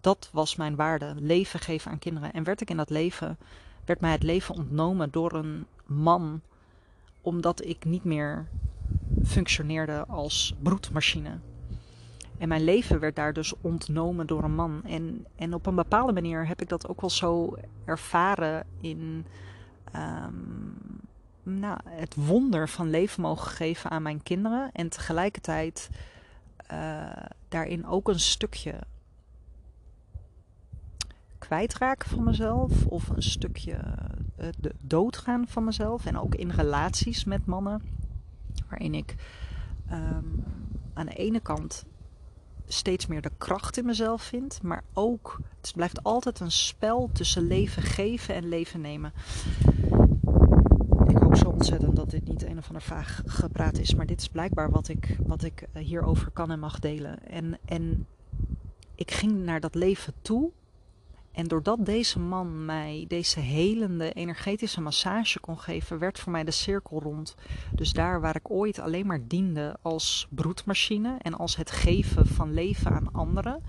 dat 0.00 0.28
was 0.32 0.56
mijn 0.56 0.76
waarde. 0.76 1.14
Leven 1.18 1.60
geven 1.60 1.90
aan 1.90 1.98
kinderen. 1.98 2.32
En 2.32 2.44
werd 2.44 2.60
ik 2.60 2.70
in 2.70 2.76
dat 2.76 2.90
leven, 2.90 3.38
werd 3.84 4.00
mij 4.00 4.12
het 4.12 4.22
leven 4.22 4.54
ontnomen 4.54 5.10
door 5.10 5.32
een 5.32 5.66
man, 5.86 6.40
omdat 7.20 7.64
ik 7.64 7.84
niet 7.84 8.04
meer 8.04 8.46
functioneerde 9.24 10.04
als 10.06 10.54
broedmachine. 10.62 11.38
En 12.38 12.48
mijn 12.48 12.64
leven 12.64 13.00
werd 13.00 13.16
daar 13.16 13.32
dus 13.32 13.54
ontnomen 13.60 14.26
door 14.26 14.44
een 14.44 14.54
man. 14.54 14.80
En, 14.84 15.26
en 15.36 15.54
op 15.54 15.66
een 15.66 15.74
bepaalde 15.74 16.12
manier 16.12 16.46
heb 16.46 16.60
ik 16.60 16.68
dat 16.68 16.88
ook 16.88 17.00
wel 17.00 17.10
zo 17.10 17.56
ervaren 17.84 18.66
in 18.80 19.26
um, 19.96 20.76
nou, 21.42 21.78
het 21.84 22.14
wonder 22.14 22.68
van 22.68 22.90
leven 22.90 23.22
mogen 23.22 23.50
geven 23.50 23.90
aan 23.90 24.02
mijn 24.02 24.22
kinderen. 24.22 24.70
En 24.72 24.88
tegelijkertijd 24.88 25.90
uh, 26.72 27.06
daarin 27.48 27.86
ook 27.86 28.08
een 28.08 28.20
stukje 28.20 28.74
kwijtraken 31.38 32.08
van 32.08 32.24
mezelf. 32.24 32.86
Of 32.86 33.08
een 33.08 33.22
stukje 33.22 33.78
uh, 34.40 34.48
doodgaan 34.80 35.48
van 35.48 35.64
mezelf. 35.64 36.06
En 36.06 36.18
ook 36.18 36.34
in 36.34 36.50
relaties 36.50 37.24
met 37.24 37.46
mannen. 37.46 37.82
Waarin 38.68 38.94
ik 38.94 39.14
um, 39.92 40.44
aan 40.94 41.06
de 41.06 41.14
ene 41.14 41.40
kant 41.40 41.84
steeds 42.66 43.06
meer 43.06 43.22
de 43.22 43.30
kracht 43.38 43.76
in 43.76 43.84
mezelf 43.84 44.22
vind. 44.22 44.62
Maar 44.62 44.84
ook, 44.92 45.40
het 45.60 45.72
blijft 45.74 46.02
altijd 46.02 46.40
een 46.40 46.50
spel 46.50 47.10
tussen 47.12 47.46
leven 47.46 47.82
geven 47.82 48.34
en 48.34 48.48
leven 48.48 48.80
nemen. 48.80 49.12
Ik 51.08 51.16
hoop 51.18 51.36
zo 51.36 51.48
ontzettend 51.48 51.96
dat 51.96 52.10
dit 52.10 52.28
niet 52.28 52.42
een 52.42 52.58
of 52.58 52.66
ander 52.66 52.82
vaag 52.82 53.22
gepraat 53.26 53.78
is. 53.78 53.94
Maar 53.94 54.06
dit 54.06 54.20
is 54.20 54.28
blijkbaar 54.28 54.70
wat 54.70 54.88
ik, 54.88 55.16
wat 55.26 55.42
ik 55.42 55.68
eh, 55.72 55.82
hierover 55.82 56.30
kan 56.30 56.50
en 56.50 56.58
mag 56.58 56.78
delen. 56.78 57.28
En, 57.28 57.58
en 57.64 58.06
ik 58.94 59.10
ging 59.10 59.44
naar 59.44 59.60
dat 59.60 59.74
leven 59.74 60.12
toe 60.22 60.50
en 61.36 61.48
doordat 61.48 61.86
deze 61.86 62.18
man 62.18 62.64
mij 62.64 63.04
deze 63.08 63.40
helende 63.40 64.12
energetische 64.12 64.80
massage 64.80 65.40
kon 65.40 65.58
geven, 65.58 65.98
werd 65.98 66.18
voor 66.18 66.32
mij 66.32 66.44
de 66.44 66.50
cirkel 66.50 67.00
rond. 67.00 67.34
Dus 67.74 67.92
daar 67.92 68.20
waar 68.20 68.36
ik 68.36 68.50
ooit 68.50 68.78
alleen 68.78 69.06
maar 69.06 69.26
diende 69.26 69.76
als 69.82 70.26
broedmachine 70.30 71.16
en 71.18 71.34
als 71.34 71.56
het 71.56 71.70
geven 71.70 72.26
van 72.26 72.54
leven 72.54 72.90
aan 72.90 73.12
anderen, 73.12 73.62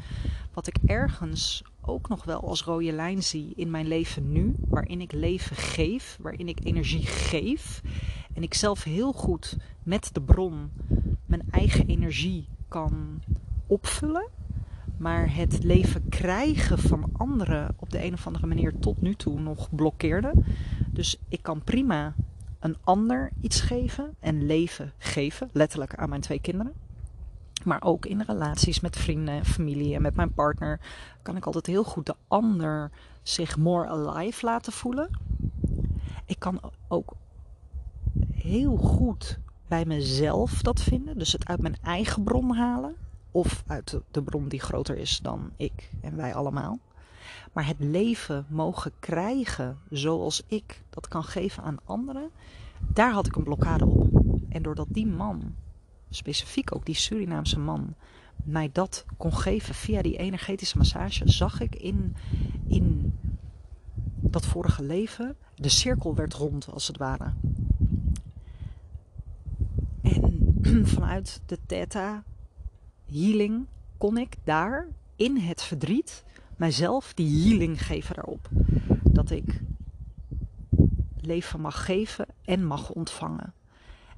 wat 0.53 0.67
ik 0.67 0.77
ergens 0.85 1.63
ook 1.81 2.09
nog 2.09 2.23
wel 2.23 2.41
als 2.41 2.63
rode 2.63 2.91
lijn 2.91 3.23
zie 3.23 3.53
in 3.55 3.71
mijn 3.71 3.87
leven 3.87 4.31
nu, 4.31 4.55
waarin 4.67 5.01
ik 5.01 5.11
leven 5.11 5.55
geef, 5.55 6.17
waarin 6.21 6.47
ik 6.47 6.59
energie 6.63 7.05
geef 7.05 7.81
en 8.33 8.43
ik 8.43 8.53
zelf 8.53 8.83
heel 8.83 9.13
goed 9.13 9.57
met 9.83 10.09
de 10.13 10.21
bron 10.21 10.71
mijn 11.25 11.43
eigen 11.51 11.87
energie 11.87 12.47
kan 12.67 13.21
opvullen 13.67 14.36
maar 14.97 15.35
het 15.35 15.63
leven 15.63 16.09
krijgen 16.09 16.77
van 16.79 17.09
anderen 17.13 17.75
op 17.79 17.89
de 17.89 18.03
een 18.03 18.13
of 18.13 18.25
andere 18.27 18.47
manier 18.47 18.79
tot 18.79 19.01
nu 19.01 19.15
toe 19.15 19.39
nog 19.39 19.75
blokkeerde. 19.75 20.33
Dus 20.87 21.17
ik 21.29 21.41
kan 21.41 21.63
prima 21.63 22.13
een 22.59 22.77
ander 22.83 23.31
iets 23.41 23.61
geven 23.61 24.15
en 24.19 24.45
leven 24.45 24.91
geven, 24.97 25.49
letterlijk 25.53 25.95
aan 25.95 26.09
mijn 26.09 26.21
twee 26.21 26.41
kinderen. 26.41 26.73
Maar 27.63 27.81
ook 27.83 28.05
in 28.05 28.21
relaties 28.21 28.79
met 28.79 28.97
vrienden, 28.97 29.45
familie 29.45 29.95
en 29.95 30.01
met 30.01 30.15
mijn 30.15 30.33
partner 30.33 30.79
kan 31.21 31.35
ik 31.35 31.45
altijd 31.45 31.65
heel 31.65 31.83
goed 31.83 32.05
de 32.05 32.15
ander 32.27 32.91
zich 33.23 33.57
more 33.57 33.87
alive 33.87 34.45
laten 34.45 34.73
voelen. 34.73 35.09
Ik 36.25 36.39
kan 36.39 36.59
ook 36.87 37.15
heel 38.31 38.75
goed 38.75 39.39
bij 39.67 39.85
mezelf 39.85 40.61
dat 40.61 40.81
vinden, 40.81 41.17
dus 41.17 41.31
het 41.31 41.47
uit 41.47 41.61
mijn 41.61 41.77
eigen 41.81 42.23
bron 42.23 42.55
halen 42.55 42.95
of 43.37 43.63
uit 43.67 43.99
de 44.11 44.21
bron 44.21 44.47
die 44.47 44.59
groter 44.59 44.97
is 44.97 45.19
dan 45.19 45.51
ik 45.55 45.89
en 46.01 46.15
wij 46.15 46.33
allemaal. 46.33 46.79
Maar 47.53 47.67
het 47.67 47.79
leven 47.79 48.45
mogen 48.49 48.91
krijgen 48.99 49.77
zoals 49.89 50.43
ik 50.47 50.83
dat 50.89 51.07
kan 51.07 51.23
geven 51.23 51.63
aan 51.63 51.77
anderen, 51.83 52.29
daar 52.93 53.11
had 53.11 53.25
ik 53.25 53.35
een 53.35 53.43
blokkade 53.43 53.85
op. 53.85 54.21
En 54.49 54.61
doordat 54.61 54.87
die 54.89 55.07
man, 55.07 55.55
specifiek 56.09 56.75
ook 56.75 56.85
die 56.85 56.95
Surinaamse 56.95 57.59
man, 57.59 57.95
mij 58.43 58.69
dat 58.73 59.05
kon 59.17 59.33
geven 59.33 59.75
via 59.75 60.01
die 60.01 60.17
energetische 60.17 60.77
massage, 60.77 61.29
zag 61.29 61.61
ik 61.61 61.75
in, 61.75 62.15
in 62.67 63.13
dat 64.19 64.45
vorige 64.45 64.83
leven, 64.83 65.35
de 65.55 65.69
cirkel 65.69 66.15
werd 66.15 66.33
rond 66.33 66.71
als 66.71 66.87
het 66.87 66.97
ware. 66.97 67.33
En 70.01 70.57
vanuit 70.95 71.41
de 71.45 71.57
theta 71.65 72.23
healing 73.11 73.65
kon 73.97 74.17
ik 74.17 74.35
daar 74.43 74.87
in 75.15 75.37
het 75.37 75.61
verdriet 75.61 76.23
mijzelf 76.55 77.13
die 77.13 77.47
healing 77.47 77.85
geven 77.85 78.15
daarop. 78.15 78.49
Dat 79.03 79.31
ik 79.31 79.61
leven 81.21 81.61
mag 81.61 81.85
geven 81.85 82.25
en 82.45 82.65
mag 82.65 82.89
ontvangen. 82.89 83.53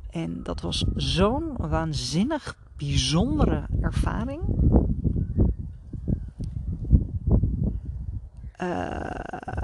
En 0.09 0.43
dat 0.43 0.61
was 0.61 0.85
zo'n 0.95 1.55
waanzinnig 1.57 2.57
bijzondere 2.77 3.65
ervaring. 3.81 4.41
Uh, 8.61 8.99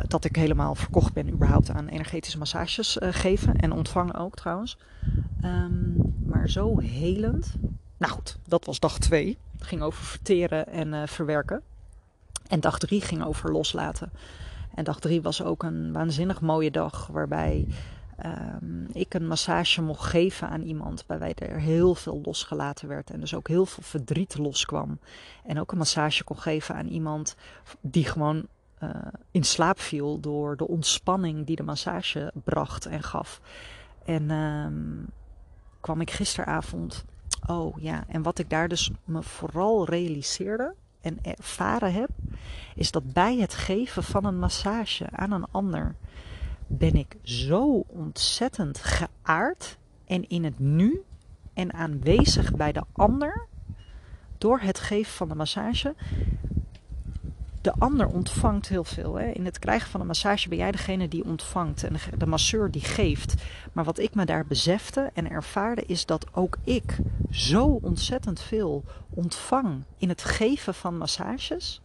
dat 0.08 0.26
ik 0.26 0.36
helemaal 0.36 0.76
verkocht 0.76 1.14
ben 1.14 1.30
überhaupt 1.30 1.70
aan 1.70 1.88
energetische 1.88 2.38
massages 2.38 2.98
uh, 2.98 3.10
geven 3.12 3.56
en 3.56 3.72
ontvangen 3.72 4.16
ook 4.16 4.36
trouwens. 4.36 4.78
Um, 5.44 6.14
maar 6.26 6.50
zo 6.50 6.80
helend. 6.80 7.56
Nou 7.98 8.14
goed, 8.14 8.38
dat 8.48 8.66
was 8.66 8.80
dag 8.80 9.00
2. 9.00 9.38
Het 9.58 9.68
ging 9.68 9.82
over 9.82 10.04
verteren 10.04 10.68
en 10.68 10.94
uh, 10.94 11.02
verwerken. 11.06 11.62
En 12.48 12.60
dag 12.60 12.80
3 12.80 13.02
ging 13.02 13.24
over 13.24 13.52
loslaten. 13.52 14.12
En 14.76 14.84
dag 14.84 15.00
3 15.00 15.22
was 15.22 15.44
ook 15.44 15.64
een 15.64 15.94
waanzinnig 15.94 16.42
mooie 16.42 16.72
dag 16.72 17.08
waarbij 17.08 17.68
um, 18.26 18.88
ik 18.92 19.14
een 19.14 19.28
massage 19.28 19.82
mocht 19.82 20.10
geven 20.10 20.50
aan 20.50 20.62
iemand. 20.62 21.04
Waarbij 21.08 21.34
er 21.34 21.60
heel 21.60 21.96
veel 21.96 22.22
losgelaten 22.24 22.88
werd 22.88 23.10
en 23.10 23.20
dus 23.20 23.34
ook 23.34 23.48
heel 23.48 23.66
veel 23.66 23.84
verdriet 23.84 24.38
loskwam. 24.38 25.00
En 25.46 25.60
ook 25.60 25.72
een 25.72 25.78
massage 25.78 26.24
kon 26.24 26.40
geven 26.40 26.76
aan 26.76 26.88
iemand 26.88 27.36
die 27.82 28.06
gewoon 28.06 28.48
uh, 28.84 28.90
in 29.32 29.44
slaap 29.44 29.80
viel 29.80 30.20
door 30.20 30.58
de 30.58 30.68
ontspanning 30.68 31.46
die 31.46 31.56
de 31.56 31.64
massage 31.64 32.32
bracht 32.44 32.86
en 32.86 33.04
gaf. 33.04 33.42
En 34.06 34.32
um, 34.32 35.08
kwam 35.80 36.02
ik 36.02 36.12
gisteravond 36.12 37.06
oh 37.48 37.82
ja, 37.82 38.04
en 38.08 38.22
wat 38.22 38.40
ik 38.40 38.50
daar 38.50 38.68
dus 38.68 38.92
me 39.04 39.24
vooral 39.24 39.86
realiseerde 39.86 40.74
en 41.02 41.20
ervaren 41.22 41.94
heb, 41.94 42.10
is 42.76 42.92
dat 42.92 43.14
bij 43.14 43.38
het 43.38 43.54
geven 43.54 44.04
van 44.04 44.26
een 44.26 44.40
massage 44.40 45.10
aan 45.12 45.32
een 45.32 45.46
ander 45.52 45.96
ben 46.68 46.96
ik 46.96 47.18
zo 47.22 47.84
ontzettend 47.88 48.80
geaard 48.80 49.78
en 50.06 50.30
in 50.30 50.44
het 50.44 50.60
nu 50.60 51.04
en 51.54 51.74
aanwezig 51.74 52.56
bij 52.56 52.72
de 52.72 52.84
ander 52.92 53.48
door 54.38 54.60
het 54.60 54.80
geven 54.80 55.14
van 55.14 55.30
de 55.30 55.36
massage 55.36 55.96
de 57.66 57.74
ander 57.78 58.08
ontvangt 58.08 58.68
heel 58.68 58.84
veel. 58.84 59.16
Hè. 59.16 59.32
In 59.32 59.46
het 59.46 59.60
krijgen 59.60 59.90
van 59.90 60.02
een 60.02 60.08
massage 60.08 60.50
ben 60.50 60.58
jij 60.58 60.72
degene 60.72 61.08
die 61.08 61.26
ontvangt 61.26 61.84
en 61.84 61.96
de, 62.18 62.26
masseur 62.26 62.72
die 62.72 62.82
geeft. 62.82 63.34
Maar 63.74 63.84
wat 63.84 64.00
ik 64.00 64.16
me 64.16 64.26
daar 64.26 64.46
besefte 64.46 65.12
en 65.14 65.30
ervaarde 65.30 65.84
is 65.86 66.06
dat 66.06 66.28
ook 66.34 66.58
ik 66.64 66.98
zo 67.32 67.80
ontzettend 67.82 68.42
veel 68.42 68.84
ontvang 69.10 69.84
in 69.98 70.10
het 70.10 70.24
geven 70.24 70.74
van 70.74 70.98
massages. 70.98 71.82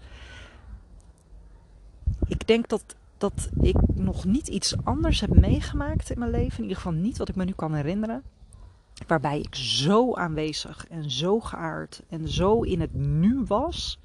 Ik 2.26 2.46
denk 2.46 2.68
dat, 2.68 2.96
dat 3.18 3.48
ik 3.60 3.76
nog 3.94 4.24
niet 4.24 4.48
iets 4.48 4.74
anders 4.84 5.20
heb 5.20 5.34
meegemaakt 5.34 6.10
in 6.10 6.18
mijn 6.18 6.30
leven. 6.30 6.56
In 6.56 6.62
ieder 6.62 6.76
geval 6.76 6.92
niet 6.92 7.18
wat 7.18 7.28
ik 7.28 7.36
me 7.36 7.44
nu 7.44 7.52
kan 7.52 7.74
herinneren. 7.74 8.22
Waarbij 9.06 9.40
ik 9.40 9.54
zo 9.54 10.14
aanwezig 10.14 10.86
en 10.88 11.10
zo 11.10 11.40
geaard 11.40 12.02
en 12.08 12.28
zo 12.28 12.62
in 12.62 12.80
het 12.80 12.94
nu 12.94 13.44
was 13.46 13.98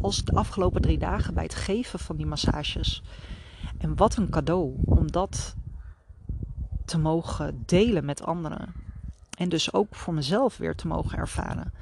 als 0.00 0.24
de 0.24 0.32
afgelopen 0.32 0.82
drie 0.82 0.98
dagen 0.98 1.34
bij 1.34 1.42
het 1.42 1.54
geven 1.54 1.98
van 1.98 2.16
die 2.16 2.26
massages. 2.26 3.02
En 3.78 3.96
wat 3.96 4.16
een 4.16 4.30
cadeau 4.30 4.74
om 4.84 5.10
dat 5.10 5.54
te 6.84 6.98
mogen 6.98 7.62
delen 7.66 8.04
met 8.04 8.22
anderen. 8.22 8.74
En 9.38 9.48
dus 9.48 9.72
ook 9.72 9.94
voor 9.94 10.14
mezelf 10.14 10.56
weer 10.56 10.74
te 10.74 10.86
mogen 10.86 11.18
ervaren. 11.18 11.72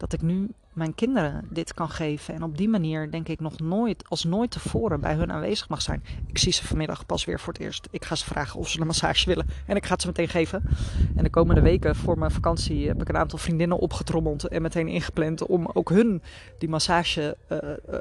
Dat 0.00 0.12
ik 0.12 0.22
nu 0.22 0.48
mijn 0.72 0.94
kinderen 0.94 1.46
dit 1.50 1.74
kan 1.74 1.88
geven. 1.88 2.34
En 2.34 2.42
op 2.42 2.56
die 2.56 2.68
manier 2.68 3.10
denk 3.10 3.28
ik 3.28 3.40
nog 3.40 3.58
nooit, 3.58 4.04
als 4.08 4.24
nooit 4.24 4.50
tevoren, 4.50 5.00
bij 5.00 5.14
hun 5.14 5.32
aanwezig 5.32 5.68
mag 5.68 5.82
zijn. 5.82 6.04
Ik 6.26 6.38
zie 6.38 6.52
ze 6.52 6.66
vanmiddag 6.66 7.06
pas 7.06 7.24
weer 7.24 7.40
voor 7.40 7.52
het 7.52 7.62
eerst. 7.62 7.88
Ik 7.90 8.04
ga 8.04 8.14
ze 8.14 8.24
vragen 8.24 8.60
of 8.60 8.68
ze 8.68 8.80
een 8.80 8.86
massage 8.86 9.28
willen. 9.28 9.46
En 9.66 9.76
ik 9.76 9.86
ga 9.86 9.92
het 9.92 10.00
ze 10.00 10.06
meteen 10.06 10.28
geven. 10.28 10.62
En 11.16 11.24
de 11.24 11.30
komende 11.30 11.60
weken 11.60 11.96
voor 11.96 12.18
mijn 12.18 12.30
vakantie 12.30 12.86
heb 12.86 13.00
ik 13.00 13.08
een 13.08 13.16
aantal 13.16 13.38
vriendinnen 13.38 13.78
opgetrommeld. 13.78 14.48
En 14.48 14.62
meteen 14.62 14.88
ingepland 14.88 15.46
om 15.46 15.70
ook 15.72 15.88
hun 15.88 16.22
die 16.58 16.68
massage 16.68 17.36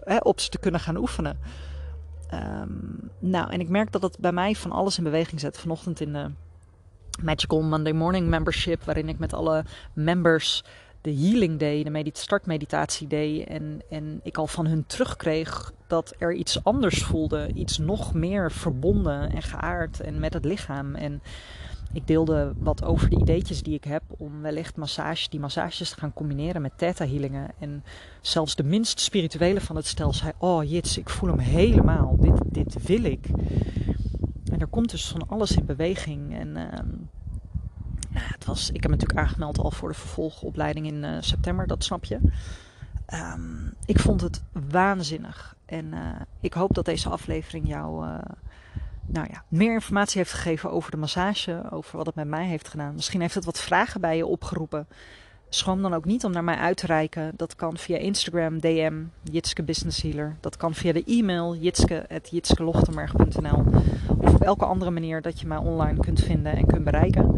uh, 0.07 0.17
op 0.19 0.39
ze 0.39 0.49
te 0.49 0.59
kunnen 0.59 0.79
gaan 0.79 0.97
oefenen. 0.97 1.39
Um, 2.33 3.09
nou, 3.19 3.51
en 3.51 3.59
ik 3.59 3.69
merk 3.69 3.91
dat 3.91 4.01
het 4.01 4.19
bij 4.19 4.31
mij 4.31 4.55
van 4.55 4.71
alles 4.71 4.97
in 4.97 5.03
beweging 5.03 5.39
zet. 5.39 5.59
Vanochtend 5.59 5.99
in 5.99 6.13
de 6.13 6.31
Magical 7.23 7.61
Monday 7.61 7.93
Morning 7.93 8.27
Membership, 8.27 8.83
waarin 8.83 9.09
ik 9.09 9.19
met 9.19 9.33
alle 9.33 9.65
members 9.93 10.63
de 11.01 11.13
healing 11.15 11.59
deed, 11.59 11.83
de 11.83 11.89
medit 11.89 12.17
startmeditatie 12.17 13.07
deed. 13.07 13.47
En, 13.47 13.81
en 13.89 14.19
ik 14.23 14.37
al 14.37 14.47
van 14.47 14.67
hun 14.67 14.85
terugkreeg 14.85 15.73
dat 15.87 16.13
er 16.17 16.33
iets 16.33 16.63
anders 16.63 17.03
voelde. 17.03 17.51
Iets 17.53 17.77
nog 17.77 18.13
meer 18.13 18.51
verbonden 18.51 19.31
en 19.31 19.41
geaard 19.41 19.99
en 19.99 20.19
met 20.19 20.33
het 20.33 20.45
lichaam. 20.45 20.95
En 20.95 21.21
ik 21.93 22.07
deelde 22.07 22.53
wat 22.57 22.83
over 22.83 23.09
de 23.09 23.19
ideetjes 23.19 23.63
die 23.63 23.73
ik 23.73 23.83
heb 23.83 24.03
om 24.17 24.41
wellicht 24.41 24.75
massage, 24.75 25.29
die 25.29 25.39
massages 25.39 25.89
te 25.89 25.99
gaan 25.99 26.13
combineren 26.13 26.61
met 26.61 26.77
theta 26.77 27.05
healingen. 27.05 27.51
En 27.59 27.83
zelfs 28.21 28.55
de 28.55 28.63
minst 28.63 28.99
spirituele 28.99 29.61
van 29.61 29.75
het 29.75 29.87
stel 29.87 30.13
zei: 30.13 30.31
Oh 30.37 30.69
jits, 30.69 30.97
ik 30.97 31.09
voel 31.09 31.29
hem 31.29 31.39
helemaal. 31.39 32.17
Dit, 32.19 32.41
dit 32.45 32.85
wil 32.85 33.03
ik. 33.03 33.27
En 34.51 34.59
er 34.59 34.67
komt 34.67 34.91
dus 34.91 35.07
van 35.07 35.27
alles 35.27 35.55
in 35.55 35.65
beweging. 35.65 36.39
En 36.39 36.47
uh, 36.57 36.63
nou, 38.09 38.25
het 38.27 38.45
was, 38.45 38.69
ik 38.69 38.81
heb 38.81 38.91
me 38.91 38.97
natuurlijk 38.97 39.27
aangemeld 39.27 39.57
al 39.57 39.71
voor 39.71 39.89
de 39.89 39.95
vervolgopleiding 39.95 40.85
in 40.85 41.03
uh, 41.03 41.17
september, 41.19 41.67
dat 41.67 41.83
snap 41.83 42.05
je. 42.05 42.19
Um, 43.13 43.73
ik 43.85 43.99
vond 43.99 44.21
het 44.21 44.41
waanzinnig. 44.69 45.55
En 45.65 45.85
uh, 45.85 45.99
ik 46.39 46.53
hoop 46.53 46.73
dat 46.73 46.85
deze 46.85 47.09
aflevering 47.09 47.67
jou 47.67 48.05
uh, 48.05 48.17
nou 49.05 49.27
ja, 49.31 49.43
meer 49.47 49.73
informatie 49.73 50.17
heeft 50.17 50.33
gegeven 50.33 50.71
over 50.71 50.91
de 50.91 50.97
massage, 50.97 51.63
over 51.69 51.97
wat 51.97 52.05
het 52.05 52.15
met 52.15 52.27
mij 52.27 52.45
heeft 52.45 52.67
gedaan. 52.67 52.95
Misschien 52.95 53.21
heeft 53.21 53.35
het 53.35 53.45
wat 53.45 53.59
vragen 53.59 54.01
bij 54.01 54.17
je 54.17 54.25
opgeroepen. 54.25 54.87
Schroom 55.49 55.81
dan 55.81 55.93
ook 55.93 56.05
niet 56.05 56.25
om 56.25 56.31
naar 56.31 56.43
mij 56.43 56.55
uit 56.55 56.77
te 56.77 56.85
reiken. 56.85 57.33
Dat 57.35 57.55
kan 57.55 57.77
via 57.77 57.97
Instagram, 57.97 58.59
DM, 58.59 59.03
Jitske 59.23 59.63
Business 59.63 60.01
Healer. 60.01 60.35
Dat 60.39 60.57
kan 60.57 60.73
via 60.73 60.93
de 60.93 61.03
e-mail 61.03 61.55
jitske.jitskelochtenberg.nl 61.55 63.63
Of 64.17 64.33
op 64.33 64.41
elke 64.41 64.65
andere 64.65 64.91
manier 64.91 65.21
dat 65.21 65.39
je 65.39 65.47
mij 65.47 65.57
online 65.57 65.99
kunt 65.99 66.19
vinden 66.19 66.55
en 66.55 66.65
kunt 66.65 66.83
bereiken. 66.83 67.35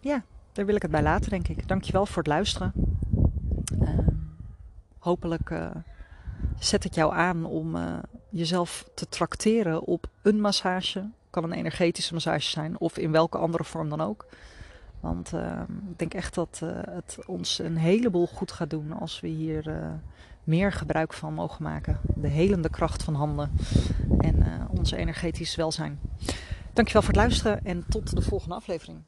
Ja, 0.00 0.22
daar 0.52 0.66
wil 0.66 0.74
ik 0.74 0.82
het 0.82 0.90
bij 0.90 1.02
laten, 1.02 1.30
denk 1.30 1.48
ik. 1.48 1.68
Dankjewel 1.68 2.06
voor 2.06 2.22
het 2.22 2.26
luisteren. 2.26 2.72
Uh, 3.82 3.88
hopelijk 4.98 5.50
uh, 5.50 5.70
zet 6.58 6.84
het 6.84 6.94
jou 6.94 7.14
aan 7.14 7.44
om 7.44 7.76
uh, 7.76 7.98
jezelf 8.28 8.88
te 8.94 9.08
trakteren 9.08 9.82
op 9.82 10.06
een 10.22 10.40
massage. 10.40 11.08
Kan 11.30 11.44
een 11.44 11.52
energetische 11.52 12.14
massage 12.14 12.50
zijn 12.50 12.78
of 12.78 12.98
in 12.98 13.10
welke 13.10 13.38
andere 13.38 13.64
vorm 13.64 13.88
dan 13.88 14.00
ook. 14.00 14.26
Want 15.00 15.32
uh, 15.34 15.60
ik 15.90 15.98
denk 15.98 16.14
echt 16.14 16.34
dat 16.34 16.60
uh, 16.64 16.70
het 16.72 17.18
ons 17.26 17.58
een 17.58 17.76
heleboel 17.76 18.26
goed 18.26 18.52
gaat 18.52 18.70
doen 18.70 18.92
als 18.92 19.20
we 19.20 19.28
hier 19.28 19.90
meer 20.44 20.72
gebruik 20.72 21.12
van 21.12 21.34
mogen 21.34 21.62
maken. 21.62 22.00
De 22.14 22.28
helende 22.28 22.70
kracht 22.70 23.02
van 23.02 23.14
handen 23.14 23.50
en 24.18 24.68
ons 24.68 24.90
energetisch 24.90 25.56
welzijn. 25.56 26.00
Dankjewel 26.72 27.02
voor 27.02 27.12
het 27.12 27.22
luisteren 27.22 27.64
en 27.64 27.84
tot 27.88 28.14
de 28.14 28.22
volgende 28.22 28.54
aflevering. 28.54 28.98